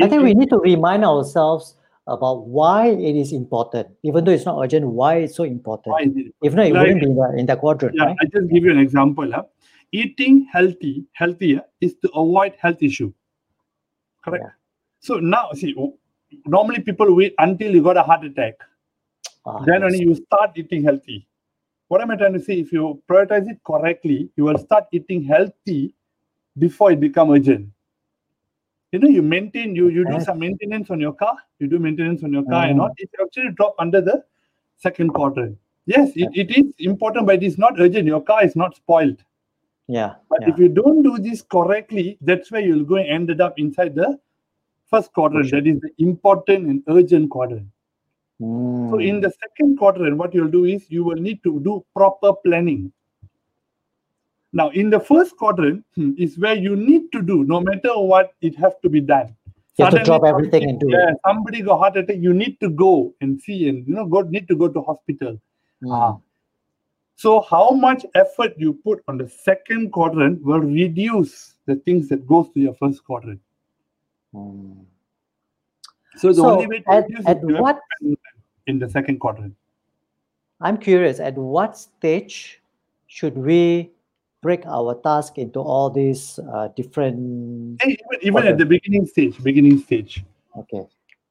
[0.00, 1.74] I think we need to remind ourselves
[2.16, 6.32] about why it is important even though it's not urgent why it's so important it-
[6.50, 8.48] if not it Like- wouldn't be in the, in that quadrant yeah right i just
[8.54, 9.44] give you an example huh?
[10.02, 13.10] eating healthy healthier is to avoid health issue
[14.24, 14.54] correct Yeah.
[15.08, 15.74] so now see
[16.56, 18.54] normally people wait until you got a heart attack
[19.50, 21.26] Ah, then only you start eating healthy.
[21.92, 22.54] What am I trying to say?
[22.62, 25.94] If you prioritize it correctly, you will start eating healthy
[26.64, 27.68] before it become urgent.
[28.92, 32.22] You know, you maintain, you you do some maintenance on your car, you do maintenance
[32.24, 32.80] on your car and Mm.
[32.80, 34.24] all, it actually drop under the
[34.76, 35.58] second quadrant.
[35.86, 38.06] Yes, it, it is important, but it is not urgent.
[38.06, 39.22] Your car is not spoiled.
[39.88, 43.40] yeah But yeah if you don't do this correctly, that's where you'll go and ended
[43.40, 44.18] up inside the
[44.90, 45.50] first quadrant.
[45.50, 47.66] That is the important and urgent quadrant.
[48.90, 51.84] So in Mm, the second quadrant, what you'll do is you will need to do
[51.94, 52.92] proper planning.
[54.52, 58.32] Now, in the first quadrant hmm, is where you need to do, no matter what,
[58.40, 59.34] it has to be done.
[59.76, 62.58] you have to drop everything and do yeah, it somebody got heart attack, you need
[62.60, 65.38] to go and see, and you know, go need to go to hospital.
[65.82, 66.20] Mm.
[67.16, 72.26] So, how much effort you put on the second quadrant will reduce the things that
[72.26, 73.40] goes to your first quadrant.
[74.34, 74.84] mm.
[76.16, 78.18] So, the So only way to at- reduce at it, you have to what-
[78.66, 79.54] in the second quadrant.
[80.60, 82.60] I'm curious, at what stage
[83.06, 83.92] should we
[84.42, 87.82] break our task into all these uh, different?
[87.82, 90.24] Hey, even even at the beginning stage, beginning stage.
[90.56, 90.82] Okay.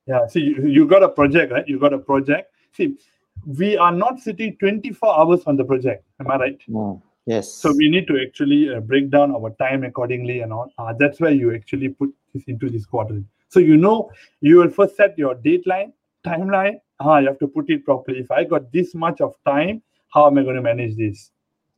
[0.05, 0.25] Yeah.
[0.27, 1.67] so you, you got a project, right?
[1.67, 2.53] You got a project.
[2.71, 2.97] See,
[3.45, 6.05] we are not sitting 24 hours on the project.
[6.19, 6.61] Am I right?
[6.69, 7.53] Mm, Yes.
[7.53, 10.71] So we need to actually uh, break down our time accordingly and all.
[10.77, 13.25] Uh, that's where you actually put this into this quadrant.
[13.49, 15.91] So you know you will first set your dateline,
[16.25, 16.79] timeline.
[17.01, 18.19] Ah, you have to put it properly.
[18.19, 21.31] If I got this much of time, how am I going to manage this?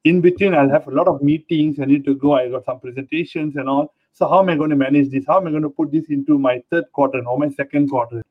[0.05, 1.79] In between, I'll have a lot of meetings.
[1.79, 2.33] I need to go.
[2.33, 3.93] I got some presentations and all.
[4.13, 5.25] So how am I going to manage this?
[5.27, 8.25] How am I going to put this into my third quadrant or my second quadrant?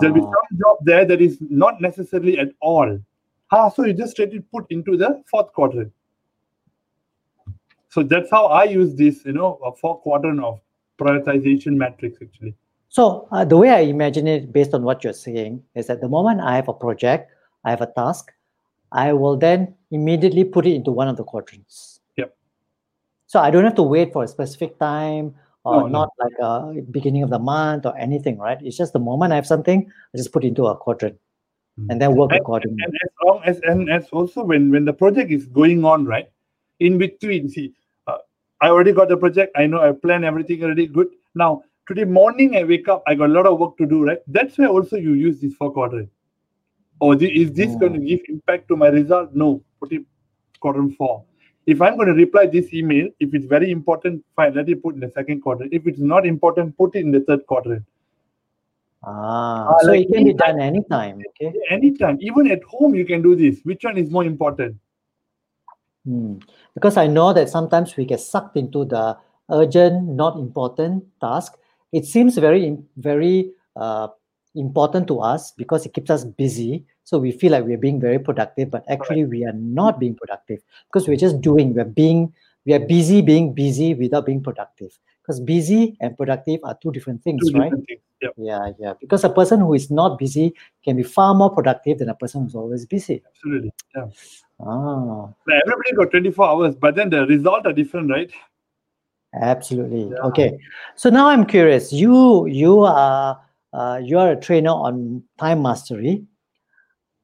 [0.00, 2.98] There'll be Ah, some job there that is not necessarily at all.
[3.50, 5.90] Ah, so you just straight put into the fourth quarter
[7.88, 10.60] So that's how I use this, you know, a four quadrant of
[10.98, 12.54] prioritization matrix actually.
[12.88, 16.08] So uh, the way I imagine it, based on what you're saying, is that the
[16.08, 17.32] moment I have a project,
[17.64, 18.32] I have a task,
[18.92, 22.00] I will then immediately put it into one of the quadrants.
[22.16, 22.34] Yep.
[23.26, 25.88] So I don't have to wait for a specific time or No, no.
[25.88, 28.58] not like a beginning of the month or anything, right?
[28.62, 31.18] It's just the moment I have something, I just put into a quadrant
[31.88, 32.82] and then work And- accordingly.
[32.84, 36.28] And as long as and as also when when the project is going on, right?
[36.80, 37.72] In between, see,
[38.06, 38.18] uh,
[38.60, 39.52] I already got the project.
[39.56, 40.86] I know I plan everything already.
[40.86, 41.08] Good.
[41.34, 43.02] Now today morning I wake up.
[43.06, 44.02] I got a lot of work to do.
[44.04, 44.18] Right.
[44.26, 46.08] That's where also you use this four quadrant.
[47.00, 49.34] Or thi- is this going to give impact to my result?
[49.34, 49.62] No.
[49.80, 50.02] Put it
[50.60, 51.24] quadrant four.
[51.66, 54.54] If I'm going to reply this email, if it's very important, fine.
[54.54, 55.72] Let it put in the second quadrant.
[55.72, 57.84] If it's not important, put it in the third quadrant.
[59.02, 61.22] Ah, Ah, so like it can be done anytime.
[61.30, 61.54] Okay.
[61.70, 63.60] Anytime, even at home, you can do this.
[63.64, 64.76] Which one is more important?
[66.04, 66.36] Hmm.
[66.74, 69.16] Because I know that sometimes we get sucked into the
[69.50, 71.56] urgent, not important task.
[71.92, 74.08] It seems very, very uh,
[74.54, 76.84] important to us because it keeps us busy.
[77.04, 80.60] So we feel like we're being very productive, but actually we are not being productive
[80.88, 81.74] because we're just doing.
[81.74, 82.32] We're being,
[82.64, 84.96] we are busy being busy without being productive.
[85.22, 87.64] Because busy and productive are two different things, Two right?
[87.64, 88.00] different things.
[88.22, 88.32] Yep.
[88.36, 88.92] Yeah, yeah.
[89.00, 92.42] Because a person who is not busy can be far more productive than a person
[92.42, 93.22] who's always busy.
[93.26, 93.72] Absolutely.
[93.94, 94.06] Yeah.
[94.60, 95.28] Ah.
[95.48, 98.30] Everybody got 24 hours, but then the results are different, right?
[99.34, 100.10] Absolutely.
[100.10, 100.22] Yeah.
[100.24, 100.58] Okay.
[100.96, 101.92] So now I'm curious.
[101.92, 103.40] You you are
[103.72, 106.24] uh, you are a trainer on time mastery.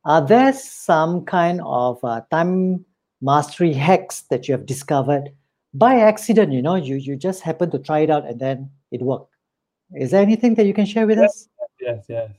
[0.04, 2.85] Are there some kind of uh, time
[3.20, 5.30] mastery hacks that you have discovered
[5.74, 6.52] by accident?
[6.52, 9.35] You know, you you just happen to try it out and then it worked.
[9.94, 11.30] Is there anything that you can share with Yes.
[11.30, 11.48] us?
[11.80, 12.30] Yes, yes.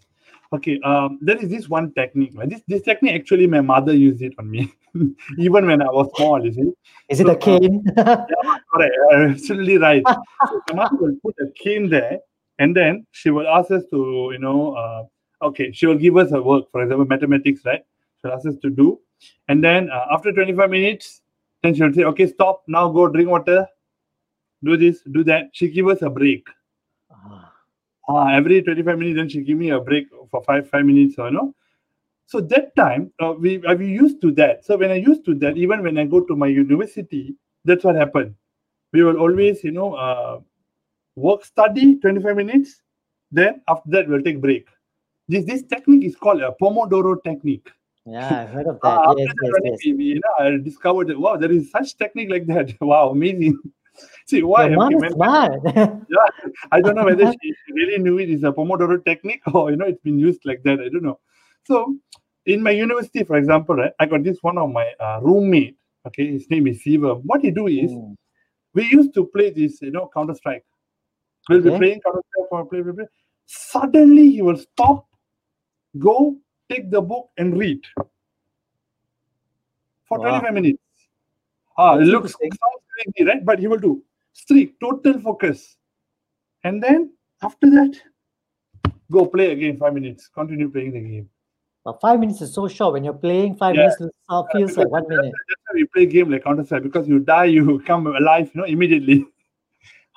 [0.53, 0.79] Okay.
[0.81, 2.31] Um, there is this one technique.
[2.35, 2.49] Right?
[2.49, 4.71] This this technique actually my mother used it on me,
[5.37, 6.43] even when I was small.
[6.43, 6.71] You see,
[7.09, 7.83] Is it So, a uh, cane?
[8.73, 10.03] correct, uh, absolutely right.
[10.05, 12.19] so my mother will put a cane there,
[12.59, 15.03] and then she will ask us to, you know, uh,
[15.45, 17.85] okay, she will give us a work, for example, mathematics, right?
[18.21, 18.99] She'll ask us to do,
[19.47, 21.21] and then uh, after 25 minutes,
[21.63, 23.67] then she'll say, okay, stop, now go drink water,
[24.63, 25.49] do this, do that.
[25.53, 26.47] She give us a break.
[27.11, 27.51] Ah,
[28.07, 31.27] uh, every 25 minutes then she give me a break for five five minutes or
[31.27, 31.53] you know
[32.25, 35.35] so that time uh, we are we used to that so when i used to
[35.35, 38.33] that even when i go to my university that's what happened
[38.93, 40.39] we will always you know uh,
[41.17, 42.81] work study 25 minutes
[43.31, 44.67] then after that we'll take break
[45.27, 47.69] this this technique is called a pomodoro technique
[48.05, 49.09] yeah, I've heard of uh, that.
[49.09, 49.95] after Yes, yes, yes.
[49.97, 53.57] we- you know, i discovered that wow there is such technique like that wow amazing
[54.27, 55.51] see why mom Okay, is smart.
[56.71, 59.85] I don't know whether she really knew it is a Pomodoro technique or you know
[59.85, 60.79] it's been used like that.
[60.79, 61.19] I don't know.
[61.65, 61.97] So
[62.45, 65.75] in my university, for example, right, I got this one of my uh, roommate.
[66.07, 67.15] Okay, his name is Fever.
[67.15, 68.15] What he do is Mm.
[68.73, 70.63] we used to play this, you know, Counter Strike.
[71.49, 71.77] We'll be Okay.
[71.77, 73.05] playing Counter Strike for play, play, play.
[73.45, 75.05] Suddenly he will stop,
[75.97, 76.37] go
[76.69, 77.81] take the book and read
[80.05, 80.29] for Wow.
[80.39, 80.83] 25 minutes.
[81.77, 83.45] Ah, it looks sounds crazy, right?
[83.45, 85.77] But he will do strict, total focus.
[86.63, 87.93] And then after that,
[89.11, 90.27] go play again five minutes.
[90.27, 91.29] Continue playing the game.
[91.85, 92.93] But five minutes is so short.
[92.93, 93.89] When you're playing, five Yeah.
[93.89, 94.01] minutes
[94.51, 95.33] feels like one minute.
[95.47, 98.59] That's why we play game like Counter Strike because you die, you come alive, you
[98.61, 99.25] know, immediately.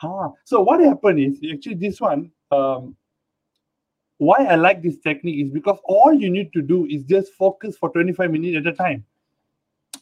[0.03, 2.31] Ah, so what happened is actually this one.
[2.51, 2.97] Um,
[4.19, 7.77] why I like this technique is because all you need to do is just focus
[7.77, 9.05] for 25 minutes at a time.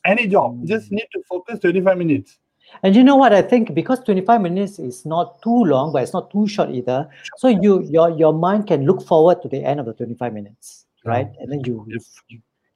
[0.04, 0.96] Any job, just Mm.
[0.96, 2.38] need to focus 25 minutes.
[2.82, 3.32] And you know what?
[3.32, 7.08] I think because 25 minutes is not too long, but it's not too short either.
[7.36, 10.86] So you your your mind can look forward to the end of the 25 minutes,
[11.04, 11.28] right?
[11.40, 11.86] And then you,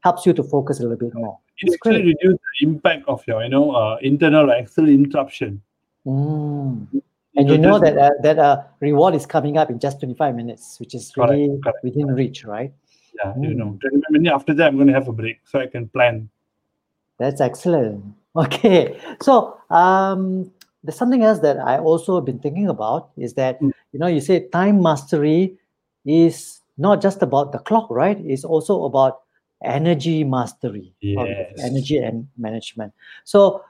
[0.00, 1.38] helps you to focus a little bit more.
[1.58, 2.16] It It's actually great.
[2.22, 5.60] reduces the impact of your, you know, uh, internal or external interruption.
[6.06, 6.86] Mm.
[7.36, 10.78] And you know that uh, that uh, reward is coming up in just 25 minutes,
[10.78, 12.72] which is really correct, within reach, right?
[13.16, 13.80] yeah, you know, Mm.
[13.80, 16.28] 25 minutes after that, I'm going to have a break so I can plan.
[17.18, 18.04] That's excellent.
[18.34, 20.50] Okay, so um,
[20.82, 23.72] there's something else that I also been thinking about is that Mm.
[23.92, 25.58] you know you say time mastery
[26.06, 28.16] is not just about the clock, right?
[28.24, 29.20] It's also about
[29.62, 31.60] energy mastery Yes.
[31.60, 32.92] energy and management.
[33.24, 33.62] So,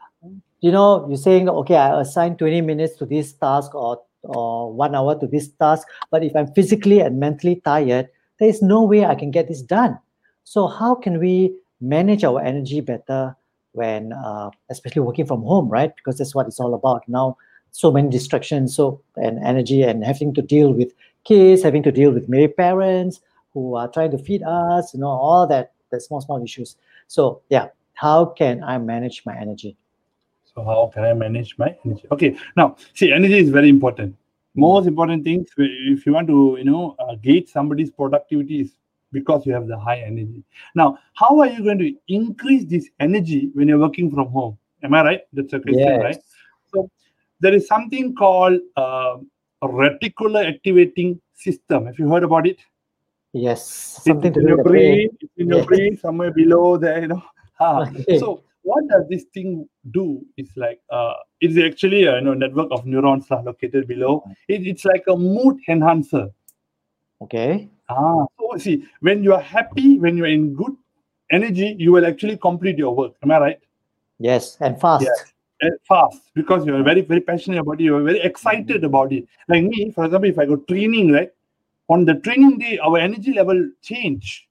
[0.62, 4.94] you know, you're saying, okay, I assign 20 minutes to this task or or one
[4.94, 9.04] hour to this task, but if I'm physically and mentally tired, there is no way
[9.04, 9.98] I can get this done.
[10.44, 13.36] So, how can we manage our energy better
[13.72, 15.94] when, uh, especially working from home, right?
[15.96, 17.36] Because that's what it's all about now.
[17.72, 20.92] So many distractions, so and energy, and having to deal with
[21.24, 23.20] kids, having to deal with maybe parents
[23.54, 26.76] who are trying to feed us, you know, all that, the small small issues.
[27.08, 29.76] So, yeah, how can I manage my energy?
[30.54, 32.04] So how can I manage my energy?
[32.10, 34.14] Okay, now see, energy is very important.
[34.54, 38.72] Most important things if you want to, you know, uh, gauge somebody's productivity is
[39.12, 40.42] because you have the high energy.
[40.74, 44.58] Now, how are you going to increase this energy when you're working from home?
[44.82, 45.20] Am I right?
[45.32, 46.18] That's a question, right?
[46.74, 46.90] So
[47.40, 49.16] there is something called uh,
[49.62, 51.86] a reticular activating system.
[51.86, 52.58] Have you heard about it?
[53.32, 54.84] Yes, It's something to in your brain.
[54.84, 55.66] brain, it's in your Yes.
[55.66, 57.22] brain, somewhere below there, you know.
[57.60, 58.18] Ah, Okay.
[58.18, 60.24] So what does this thing do?
[60.36, 64.24] It's like uh, it's actually a you know network of neurons located below.
[64.48, 66.28] It, it's like a mood enhancer.
[67.20, 67.68] Okay.
[67.88, 70.76] Ah, so see, when you are happy, when you are in good
[71.30, 73.12] energy, you will actually complete your work.
[73.22, 73.60] Am I right?
[74.18, 75.04] Yes, and fast.
[75.04, 75.32] Yes.
[75.62, 77.84] Uh, fast because you are very very passionate about it.
[77.84, 79.26] You are very excited about it.
[79.48, 81.30] Like me, for example, if I go training, right,
[81.88, 84.48] on the training day, our energy level change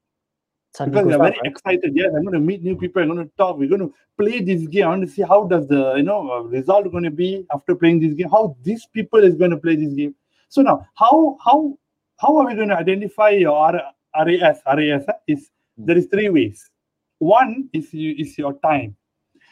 [0.78, 1.40] Because we are very right?
[1.44, 1.92] excited.
[1.96, 3.02] Yes, I'm going to meet new people.
[3.02, 3.58] I'm going to talk.
[3.58, 4.86] We're going to play this game.
[4.86, 7.76] I want to see how does the you know uh, result going to be after
[7.76, 8.30] playing this game.
[8.30, 10.16] How these people is going to play this game.
[10.48, 11.78] So now, how how
[12.20, 13.74] how are we going to identify your
[14.16, 14.62] RAS?
[14.66, 16.70] RAS is there is three ways.
[17.20, 18.96] One is you, is your time.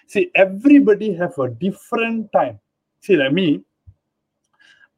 [0.08, 2.60] See, everybody have a different time.
[3.02, 3.62] See, like me,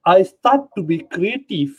[0.05, 1.75] I start to be creative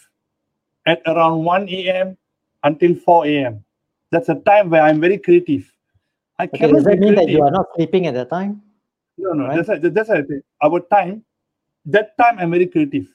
[0.87, 2.17] at around 1 a.m.
[2.63, 3.65] until 4 a.m.
[4.13, 5.73] That's a time where I'm very creative.
[6.39, 8.63] I Okay, cannot does that mean that you are not sleeping at that time?
[9.19, 9.67] no, no, right?
[9.67, 10.25] that's a, that's a.
[10.63, 11.25] Our time,
[11.87, 13.09] that time I'm very creative.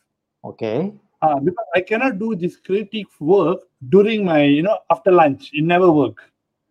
[0.43, 0.93] Okay.
[1.21, 5.49] Uh, because I cannot do this creative work during my, you know, after lunch.
[5.53, 6.17] It never work.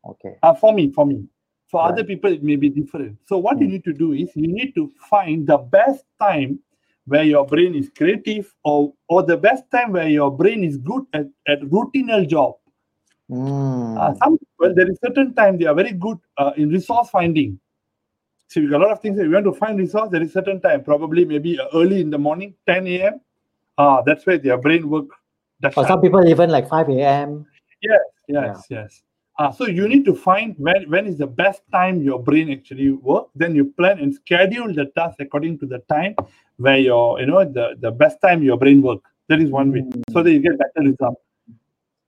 [0.04, 0.36] Okay.
[0.42, 1.26] Uh, for me, for me.
[1.68, 1.88] For Right.
[1.92, 3.18] other people, it may be different.
[3.26, 3.72] So what you Mm.
[3.72, 6.60] need to do is you need to find the best time
[7.06, 11.04] where your brain is creative or or the best time where your brain is good
[11.12, 12.54] at, at routinal job.
[13.30, 13.98] Mm.
[13.98, 17.58] Uh, some people, there is certain time they are very good uh, in resource finding.
[18.48, 20.08] See, we got a lot of things that we want to find resource.
[20.10, 23.20] There is certain time, probably maybe uh, early in the morning, 10 a.m.
[23.78, 25.06] Ah, that's where their brain work.
[25.60, 27.46] That's For some people, even like 5 a.m.
[27.82, 29.02] Yes, yes, yes.
[29.38, 32.90] Uh, so you need to find when when is the best time your brain actually
[32.92, 33.26] work.
[33.34, 36.14] Then you plan and schedule the task according to the time
[36.56, 39.00] where your you know the, the best time your brain work.
[39.28, 39.84] That is one way.
[40.12, 41.20] So that you get better result.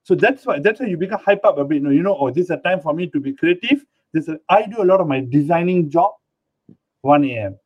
[0.09, 1.75] So that's why that's why you become hype up a bit.
[1.75, 3.85] You know, you know, oh, this is a time for me to be creative.
[4.11, 6.13] This is, I do a lot of my designing job
[7.01, 7.59] 1 a.m.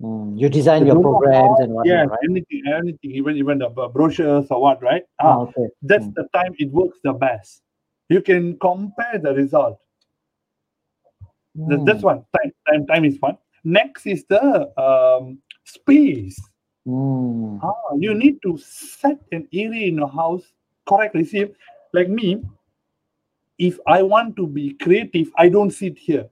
[0.00, 0.40] Mm.
[0.40, 2.18] You design your programs and whatnot, yeah, right?
[2.24, 5.02] anything, anything, even even the brochures or what, right?
[5.20, 5.68] Ah, Ah, okay.
[5.82, 6.14] that's Mm.
[6.14, 7.60] the time it works the best.
[8.08, 9.78] You can compare the result.
[11.56, 12.10] That- That's Mm.
[12.10, 12.24] one.
[12.36, 13.36] Time, time, time is one.
[13.64, 16.40] Next is the um, space.
[16.86, 17.60] Mm.
[17.62, 20.54] Ah, you need to set an area in your house
[20.88, 21.24] correctly.
[21.24, 21.46] See,
[21.92, 22.42] like me,
[23.58, 26.28] if I want to be creative, I don't sit here.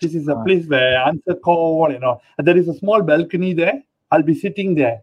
[0.00, 0.44] This is a Ah.
[0.44, 2.20] place where I answer call, you know.
[2.38, 3.82] And there is a small balcony there.
[4.10, 5.02] I'll be sitting there.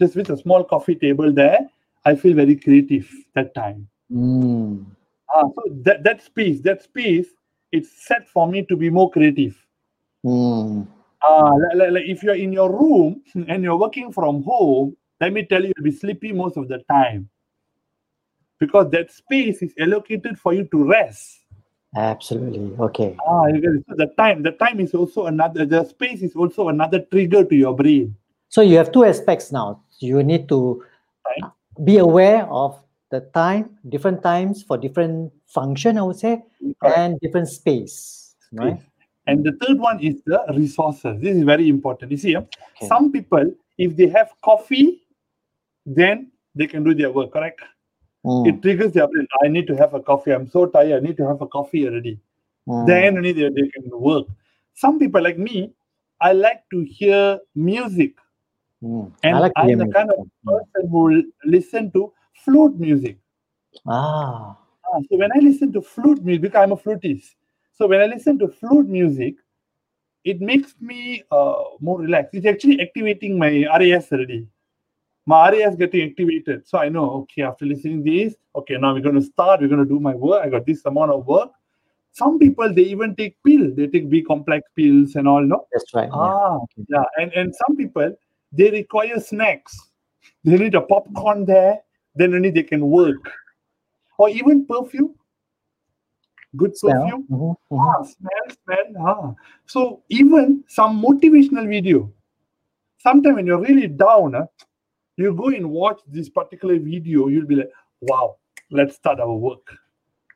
[0.00, 1.68] Just with a small coffee table there.
[2.04, 3.88] I feel very creative that time.
[4.12, 4.84] Mm.
[5.34, 7.26] Ah, so that, that space, that space,
[7.72, 9.56] it's set for me to be more creative.
[10.24, 10.86] Mm.
[11.22, 15.32] Ah, like, like, like if you're in your room and you're working from home, let
[15.32, 17.28] me tell you, you'll be sleepy most of the time.
[18.58, 21.44] Because that space is allocated for you to rest.
[21.94, 22.76] Absolutely.
[22.78, 23.16] Okay.
[23.26, 23.84] Ah, you get.
[23.88, 27.54] So the time, the time is also another the space is also another trigger to
[27.54, 28.16] your brain.
[28.48, 29.82] So you have two aspects now.
[29.98, 30.84] You need to
[31.40, 31.52] Time.
[31.84, 36.42] be aware of the time, different times for different function, I would say,
[36.82, 36.98] Correct.
[36.98, 38.34] and different space.
[38.52, 38.78] Right?
[39.26, 41.20] And the third one is the resources.
[41.20, 42.12] This is very important.
[42.12, 42.88] You see, Okay.
[42.88, 45.02] some people, if they have coffee,
[45.84, 47.60] then they can do their work, correct?
[48.26, 48.48] Mm.
[48.48, 49.26] It triggers the brain.
[49.42, 50.32] I need to have a coffee.
[50.32, 51.02] I'm so tired.
[51.02, 52.18] I need to have a coffee already.
[52.68, 52.84] Mm.
[52.86, 54.26] then only they, they can work.
[54.74, 55.72] Some people like me,
[56.20, 58.14] I like to hear music,
[58.82, 59.12] Mm.
[59.22, 59.94] and I like I'm the music.
[59.94, 62.12] kind of person who will listen to
[62.44, 63.18] flute music.
[63.86, 64.56] Ah.
[64.84, 67.36] Ah, so when I listen to flute music, I'm a flutist,
[67.72, 69.36] so when I listen to flute music,
[70.24, 72.34] it makes me uh, more relaxed.
[72.34, 74.48] It's actually activating my RAS already.
[75.26, 76.66] My RAS getting activated.
[76.68, 79.60] So I know, okay, after listening this, okay, now we're going to start.
[79.60, 80.44] We're going to do my work.
[80.44, 81.50] I got this amount of work.
[82.12, 83.74] Some people they even take pill.
[83.74, 85.42] They take B complex pills and all.
[85.42, 86.08] No, That's right.
[86.12, 87.04] ah, yeah.
[87.18, 88.14] And and some people
[88.52, 89.76] they require snacks.
[90.44, 91.80] They need a popcorn there.
[92.14, 93.30] Then only they can work.
[94.16, 95.14] Or even perfume.
[96.56, 97.26] Good perfume.
[97.30, 97.80] Mhm, mhm.
[97.84, 99.06] Ah, smell, smell.
[99.06, 99.34] Ah.
[99.66, 102.10] So even some motivational video.
[102.98, 104.46] Sometimes when you're really down, ah,
[105.16, 108.36] you go and watch this particular video, you'll be like, wow,
[108.70, 109.66] let's start our work.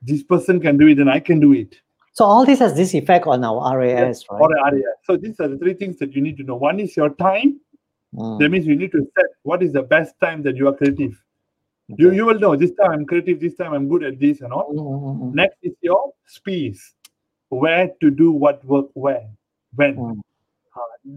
[0.03, 1.77] This person can do it and I can do it.
[2.13, 4.41] So all this has this effect on our RAS, right?
[4.41, 4.85] Or area.
[5.05, 6.57] So these are the three things that you need to know.
[6.57, 7.61] One is your time.
[8.15, 10.75] Mm, That means you need to set what is the best time that you are
[10.75, 11.23] creative.
[11.89, 12.17] You okay.
[12.17, 14.73] you will know this time I'm creative, this time I'm good at this and all.
[14.73, 16.95] Mm, mm, mm, Next is your space.
[17.49, 19.29] Where to do what work where,
[19.75, 19.97] when.
[19.97, 20.21] mm.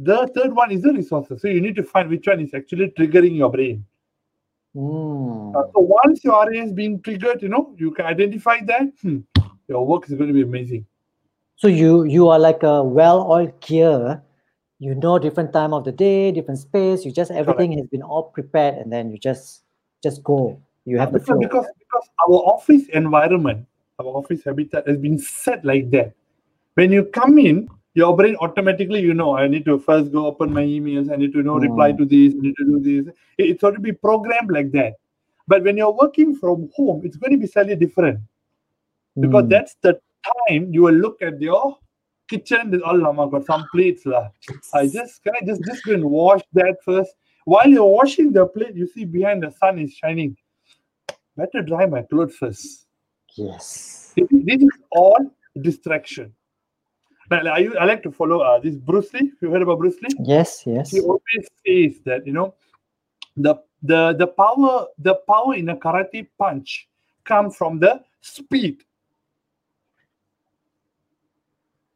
[0.01, 1.41] The third one is the resources.
[1.41, 3.85] So you need to find which one is actually triggering your brain.
[4.75, 5.55] Mm.
[5.55, 8.87] Uh, so once your RA is being triggered, you know, you can identify that.
[9.01, 9.19] hmm,
[9.67, 10.85] your work is going to be amazing.
[11.55, 14.21] So you you are like a well-oiled gear.
[14.79, 17.05] You know different time of the day, different space.
[17.05, 19.63] You just everything has been all prepared, and then you just
[20.01, 20.59] just go.
[20.85, 21.39] You have the because, flow.
[21.39, 23.65] because because our office environment,
[23.99, 26.11] our office habitat has been set like that.
[26.73, 30.51] When you come in, your brain automatically, you know, I need to first go open
[30.53, 31.11] my emails.
[31.11, 31.97] I need to you know reply Mm.
[31.99, 33.13] to these I need to do this.
[33.37, 34.93] It- It's already programmed like that.
[35.47, 38.19] But when you're working from home, it's going to be slightly different.
[39.23, 39.49] because Mm.
[39.49, 39.91] that's the
[40.27, 41.77] time you will look at your
[42.31, 42.81] kitchen.
[42.83, 44.23] All lama got some plates lah.
[44.79, 47.13] I just can I just just go and wash that first.
[47.45, 50.31] While you're washing the plate, you see behind the sun is shining.
[51.41, 52.87] Better dry my clothes first.
[53.35, 54.13] yes.
[54.49, 55.29] This is all
[55.67, 56.33] distraction.
[57.33, 59.31] I, I like to follow uh, this Bruce Lee.
[59.41, 60.15] You heard about Bruce Lee?
[60.19, 60.63] Yes.
[60.65, 60.91] Yes.
[60.91, 62.53] He always says that you know
[63.37, 66.87] the the the power the power in a karate punch
[67.23, 68.83] come from the speed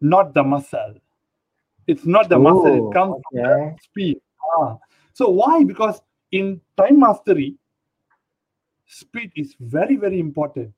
[0.01, 0.95] not the muscle
[1.87, 4.21] it's not the muscle Oh, it comes from the speed
[4.59, 4.77] Ah.
[5.13, 7.55] so why because in time mastery
[8.85, 10.73] speed is very very important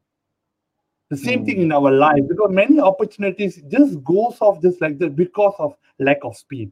[1.10, 1.62] the same thing Hmm.
[1.64, 6.20] in our life because many opportunities just goes off just like that because of lack
[6.24, 6.72] of speed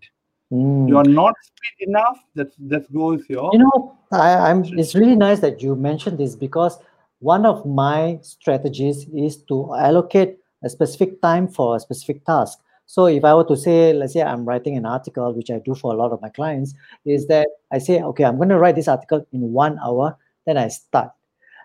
[0.50, 0.88] Mm.
[0.88, 4.64] you're not speed enough that that goes your You know, I, I'm.
[4.80, 6.78] It's really nice that you mentioned this because
[7.20, 12.60] one of my strategies is to allocate a specific time for a specific task.
[12.86, 15.76] So if I were to say, let's say I'm writing an article, which I do
[15.76, 16.74] for a lot of my clients,
[17.04, 20.16] is that I say, okay, I'm going to write this article in one hour,
[20.46, 21.12] then I start.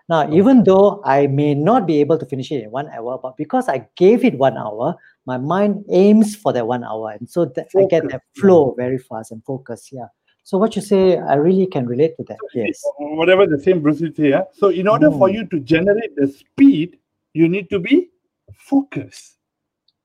[0.09, 3.37] Now, even though I may not be able to finish it in one hour, but
[3.37, 4.95] because I gave it one hour,
[5.25, 8.97] my mind aims for that one hour, and so that I get that flow very
[8.97, 9.89] fast and focus.
[9.93, 10.07] Yeah.
[10.43, 12.37] So what you say, I really can relate to that.
[12.53, 12.83] Yes.
[12.99, 14.43] whatever the same Bruce Lee yeah?
[14.51, 15.33] So in order for Mm.
[15.35, 16.99] you to generate the speed,
[17.33, 18.09] you need to be
[18.53, 19.37] focused.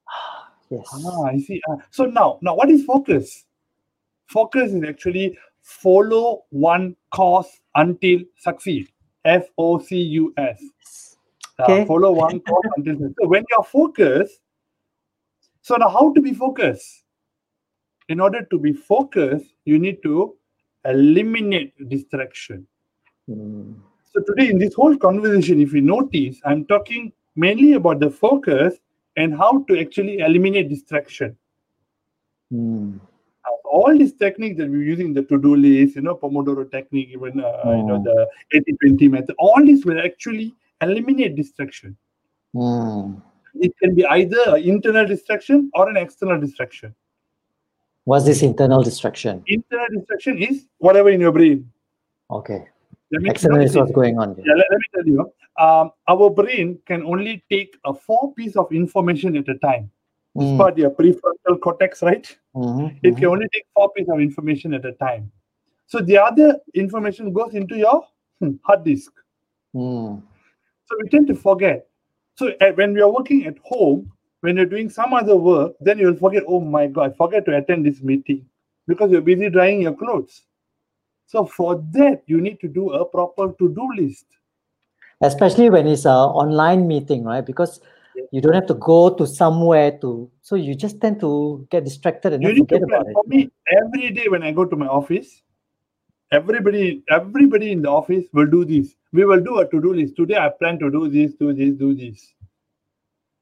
[0.71, 0.87] Yes.
[0.93, 1.59] Ah, I see.
[1.67, 3.43] Ah, so now, now what is focus?
[4.27, 8.87] Focus is actually follow one course until succeed.
[9.25, 11.17] F O C U S.
[11.59, 11.85] Ah, Okay.
[11.85, 13.13] follow one course until.
[13.19, 14.39] So when you're focused,
[15.61, 17.03] so now how to be focused?
[18.07, 20.35] In order to be focused, you need to
[20.85, 22.65] eliminate distraction.
[23.29, 23.75] Mm.
[24.11, 28.75] So today in this whole conversation, if you notice, I'm talking mainly about the focus
[29.15, 31.37] and how to actually eliminate distraction.
[32.51, 32.99] Mm.
[33.71, 37.61] All these techniques that we're using, the to-do list, you know, Pomodoro technique, even uh,
[37.65, 38.03] you know Mm.
[38.03, 38.27] the
[38.83, 41.95] 80-20 method, all these will actually eliminate distraction.
[42.55, 43.21] Mm.
[43.55, 46.95] It can be either an internal distraction or an external distraction.
[48.05, 49.43] What's this internal distraction?
[49.47, 51.69] Internal distraction is whatever in your brain.
[52.31, 52.65] Okay.
[53.11, 54.35] External is what's going on.
[54.45, 55.31] Yeah, let, let me tell you.
[55.63, 59.91] Um, our brain can only take a four piece of information at a time.
[60.35, 60.57] This Mm.
[60.57, 62.37] part, your prefrontal cortex, right?
[62.55, 65.31] Mhm, It can only take four pieces of information at a time.
[65.87, 68.03] So the other information goes into your
[68.39, 69.11] hmm, hard disk.
[69.75, 70.21] Mm.
[70.85, 71.87] So we tend to forget.
[72.35, 74.11] So when we are working at home,
[74.41, 77.57] when you're doing some other work, then you'll forget, oh my God, I forget to
[77.57, 78.45] attend this meeting
[78.87, 80.43] because you're busy drying your clothes.
[81.25, 84.25] So for that, you need to do a proper to-do list.
[85.21, 87.45] Especially when it's a online meeting, right?
[87.45, 87.81] Because.
[88.31, 92.33] You don't have to go to somewhere to, so you just tend to get distracted
[92.33, 93.13] and you then need to forget about it.
[93.13, 95.41] For me, every day when I go to my office,
[96.31, 98.95] everybody, everybody in the office will do this.
[99.11, 100.15] We will do a to-do list.
[100.15, 102.33] Today I plan to do this, do this, do this.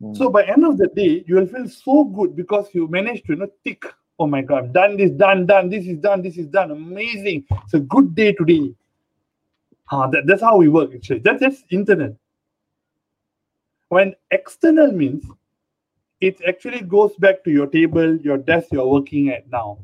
[0.01, 0.15] Mm.
[0.15, 3.33] So by end of the day, you will feel so good because you managed to
[3.33, 3.83] you know tick.
[4.19, 6.71] Oh my god, I've done this, done, done, this is done, this is done.
[6.71, 7.45] Amazing.
[7.63, 8.73] It's a good day today.
[9.91, 11.19] Ah, that, that's how we work actually.
[11.19, 12.17] That, that's internal.
[13.89, 15.25] When external means
[16.19, 19.79] it actually goes back to your table, your desk you're working at now.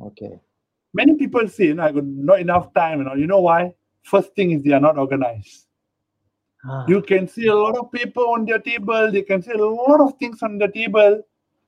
[0.00, 0.38] Okay.
[0.94, 3.14] Many people say, you know, I got not enough time, you know.
[3.14, 3.74] You know why?
[4.02, 5.66] First thing is they are not organized.
[6.64, 9.64] Ah, You can see a lot of paper on their table, they can see a
[9.64, 11.22] lot of things on the table.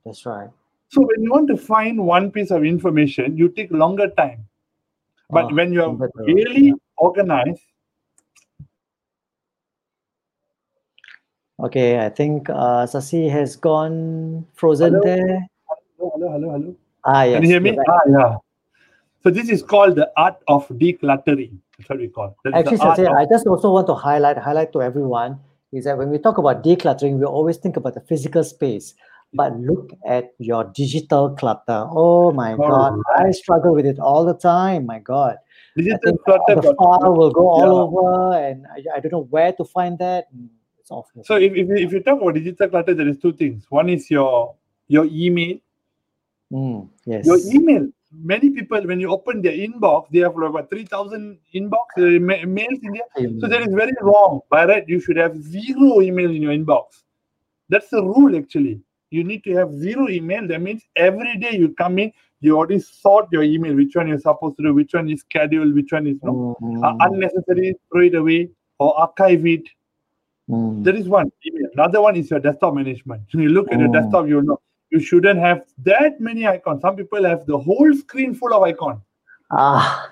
[0.05, 0.49] that's right.
[0.89, 4.45] So when you want to find one piece of information, you take longer time.
[5.29, 7.61] But Ah, when you are better, really organized,
[11.59, 15.03] Okay, I think uh, Sasi has gone frozen Hello?
[15.03, 15.47] there.
[15.97, 16.75] hello, hello, hello, hello.
[17.03, 17.33] Ah, yes.
[17.35, 17.77] Can you hear me?
[17.87, 18.37] Ah, yeah.
[19.23, 21.57] So this is called the art of decluttering.
[21.77, 22.37] That's what we call.
[22.45, 25.39] That's Actually, Sasi, of- I just also want to highlight highlight to everyone
[25.73, 28.95] is that when we talk about decluttering, we always think about the physical space.
[29.33, 31.85] But look at your digital clutter.
[31.91, 34.87] Oh my God, I struggle with it all the time.
[34.87, 35.37] My God,
[35.75, 36.55] digital clutter.
[36.55, 37.83] the file will go all Yeah.
[37.83, 40.29] over, and I, I don't know where to find that.
[40.89, 41.25] Mm.
[41.25, 43.65] So if, if, you- if you talk about digital clutter, there is two things.
[43.69, 44.55] One is your
[44.87, 45.57] your email.
[46.51, 47.25] Mm, yes.
[47.25, 47.87] Your email.
[48.11, 52.43] Many people, when you open their inbox, they have about three thousand inbox uh, ma-
[52.47, 53.03] mails in there.
[53.39, 54.41] So that is very wrong.
[54.49, 57.03] By right, you should have zero email in your inbox.
[57.69, 58.81] That's the rule actually.
[59.11, 60.47] You need to have zero email.
[60.47, 62.11] That means every day you come in,
[62.41, 65.75] you already sort your email, which one you're supposed to do, which one is scheduled,
[65.75, 66.57] which one is no.
[66.63, 69.69] Mm, Uh, unnecessary, throw it away or archive it.
[70.49, 71.31] Mm, That is one.
[71.73, 73.23] Another one is your desktop management.
[73.31, 73.93] When you look at your Mm.
[73.93, 76.81] desktop, you know you shouldn't have that many icons.
[76.81, 79.01] Some people have the whole screen full of icons.
[79.51, 80.11] Ah,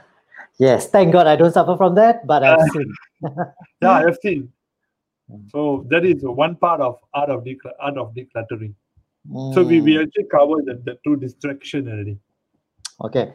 [0.59, 0.89] yes.
[0.89, 2.93] Thank God I don't suffer from that, but I've seen.
[3.81, 4.51] Yeah, I have seen.
[5.31, 5.51] Mm.
[5.51, 8.73] So that is one part of art of decl- art of decluttering.
[9.53, 10.03] So we, we Mm.
[10.03, 12.17] actually covered the, the two distraction already.
[13.01, 13.33] Okay.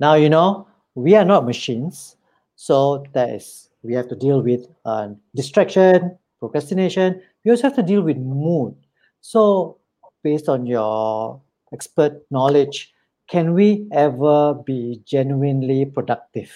[0.00, 2.16] Now you know we are not machines,
[2.54, 7.22] so that is we have to deal with uh, distraction, procrastination.
[7.44, 8.74] We also have to deal with mood.
[9.20, 9.78] So,
[10.26, 11.40] based on your
[11.72, 12.92] expert knowledge,
[13.30, 16.50] can we ever be genuinely productive?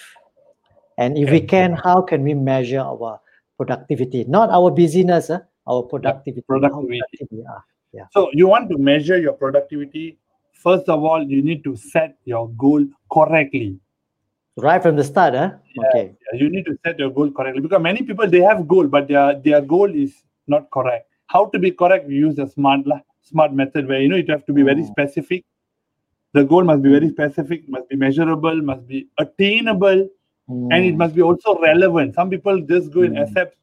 [0.97, 3.21] And if we can, how can we measure our
[3.55, 4.25] productivity?
[4.27, 5.39] Not our busyness, huh?
[5.65, 6.41] our productivity.
[6.41, 6.99] productivity.
[6.99, 7.63] productive we are.
[8.11, 10.17] So you want to measure your productivity.
[10.51, 13.79] First of all, you need to set your goal correctly.
[14.57, 15.51] Right from the start, huh?
[15.75, 15.83] Yeah.
[15.83, 16.15] Okay.
[16.33, 19.07] Yeah, you need to set your goal correctly because many people they have goal, but
[19.07, 20.15] their their goal is
[20.47, 21.09] not correct.
[21.27, 22.07] How to be correct?
[22.07, 22.81] We use the smart
[23.21, 24.91] smart method where you know you have to be very Mm.
[24.93, 25.45] specific.
[26.33, 30.01] The goal must be very specific, must be measurable, must be attainable,
[30.71, 32.15] and it Mm, must be also relevant.
[32.15, 33.21] Some people just go and Mm.
[33.23, 33.55] accept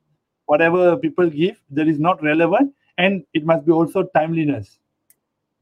[0.47, 4.79] whatever people give that is not relevant, and it must be also timeliness.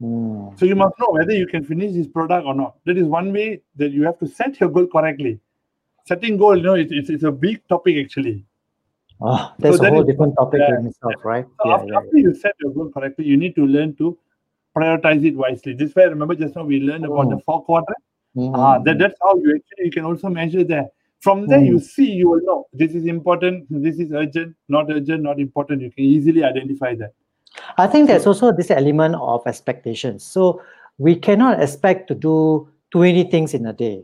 [0.03, 0.59] Mm.
[0.59, 2.75] So you must know whether you can finish this product or not.
[2.85, 5.39] That is one way that you have to set your goal correctly.
[6.05, 8.45] Setting goal, you know, it's, it's, it's a big topic actually.
[9.21, 11.45] Oh, that's a that whole is- different topic yeah, in itself, right?
[11.61, 14.17] So Yeah, after, after you set your goal correctly, you need to learn to
[14.75, 15.73] prioritize it wisely.
[15.73, 17.43] This way, remember just now we learned about the Mm.
[17.45, 18.03] four quadrant.
[18.35, 20.91] Mm, Ah, mm, that, that's how you actually you can also measure that.
[21.21, 21.81] From there, you Mm.
[21.83, 25.81] see, you will know this is important, this is urgent, not urgent, not important.
[25.81, 27.13] You can easily identify that.
[27.77, 28.29] I think there's hmm.
[28.29, 30.23] also this element of expectations.
[30.23, 30.61] So
[30.97, 34.03] we cannot expect to do 20 things in a day.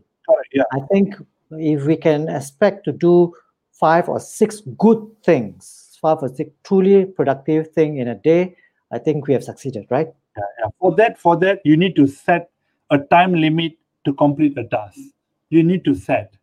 [0.54, 0.64] Yeah.
[0.74, 1.16] I think
[1.52, 3.34] if we can expect to do
[3.72, 8.56] five or six good things, five or six truly productive thing in a day,
[8.92, 10.08] I think we have succeeded, right?
[10.38, 10.70] yeah, yeah.
[10.80, 12.50] For that, for that, you need to set
[12.90, 13.74] a time limit
[14.06, 15.00] to complete a task.
[15.50, 16.34] You need to set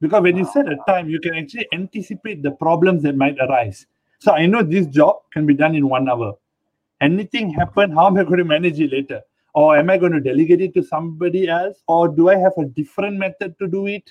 [0.00, 0.52] because when you ah.
[0.52, 3.86] set a time, you can actually anticipate the problems that might arise.
[4.18, 6.34] So I know this job can be done in one hour.
[7.00, 9.20] Anything happen, how am I going to manage it later?
[9.54, 11.78] Or am I going to delegate it to somebody else?
[11.86, 14.04] Or do I have a different method to do it?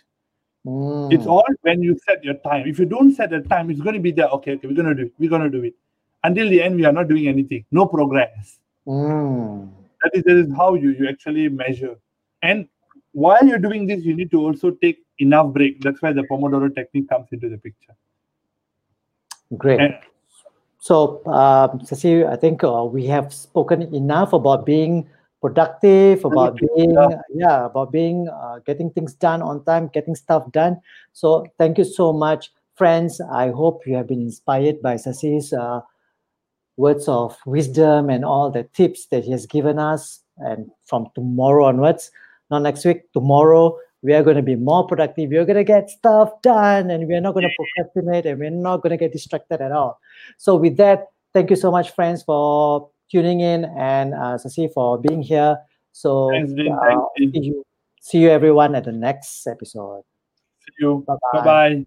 [1.11, 2.67] It's Mm, all when you set your time.
[2.67, 4.27] If you don't set a time, it's going to be there.
[4.29, 5.13] Okay, okay, we're going to do it.
[5.19, 5.75] We're going to do it.
[6.23, 7.65] Until the end, we are not doing anything.
[7.71, 8.57] No progress.
[8.87, 9.69] mm.
[10.01, 11.95] That is, that is how you, you actually measure.
[12.41, 12.67] And
[13.11, 15.81] while you're doing this, you need to also take enough break.
[15.81, 17.95] That's why the Pomodoro technique comes into the picture.
[19.57, 19.79] Great.
[19.79, 19.93] And-
[20.85, 25.09] So, um, Sasi, I think uh, we have spoken enough about being
[25.41, 27.21] productive, about being, yeah.
[27.33, 30.79] yeah, about being, uh, getting things done on time, getting stuff done.
[31.11, 33.19] So, thank you so much, friends.
[33.19, 35.81] I hope you have been inspired by Sasi's uh,
[36.77, 40.21] words of wisdom and all the tips that he has given us.
[40.37, 42.11] And from tomorrow onwards,
[42.51, 45.29] not next week, tomorrow, we are going to be more productive.
[45.29, 48.81] We're going to get stuff done and we're not going to procrastinate and we're not
[48.83, 49.99] going to get distracted at all.
[50.37, 54.97] So, with that, thank you so much, friends, for tuning in and uh, Sasi for
[54.97, 55.57] being here.
[55.91, 57.65] So, Thanks, uh, see you,
[58.01, 60.03] see you everyone at the next episode.
[60.59, 61.03] See you.
[61.07, 61.85] Bye bye.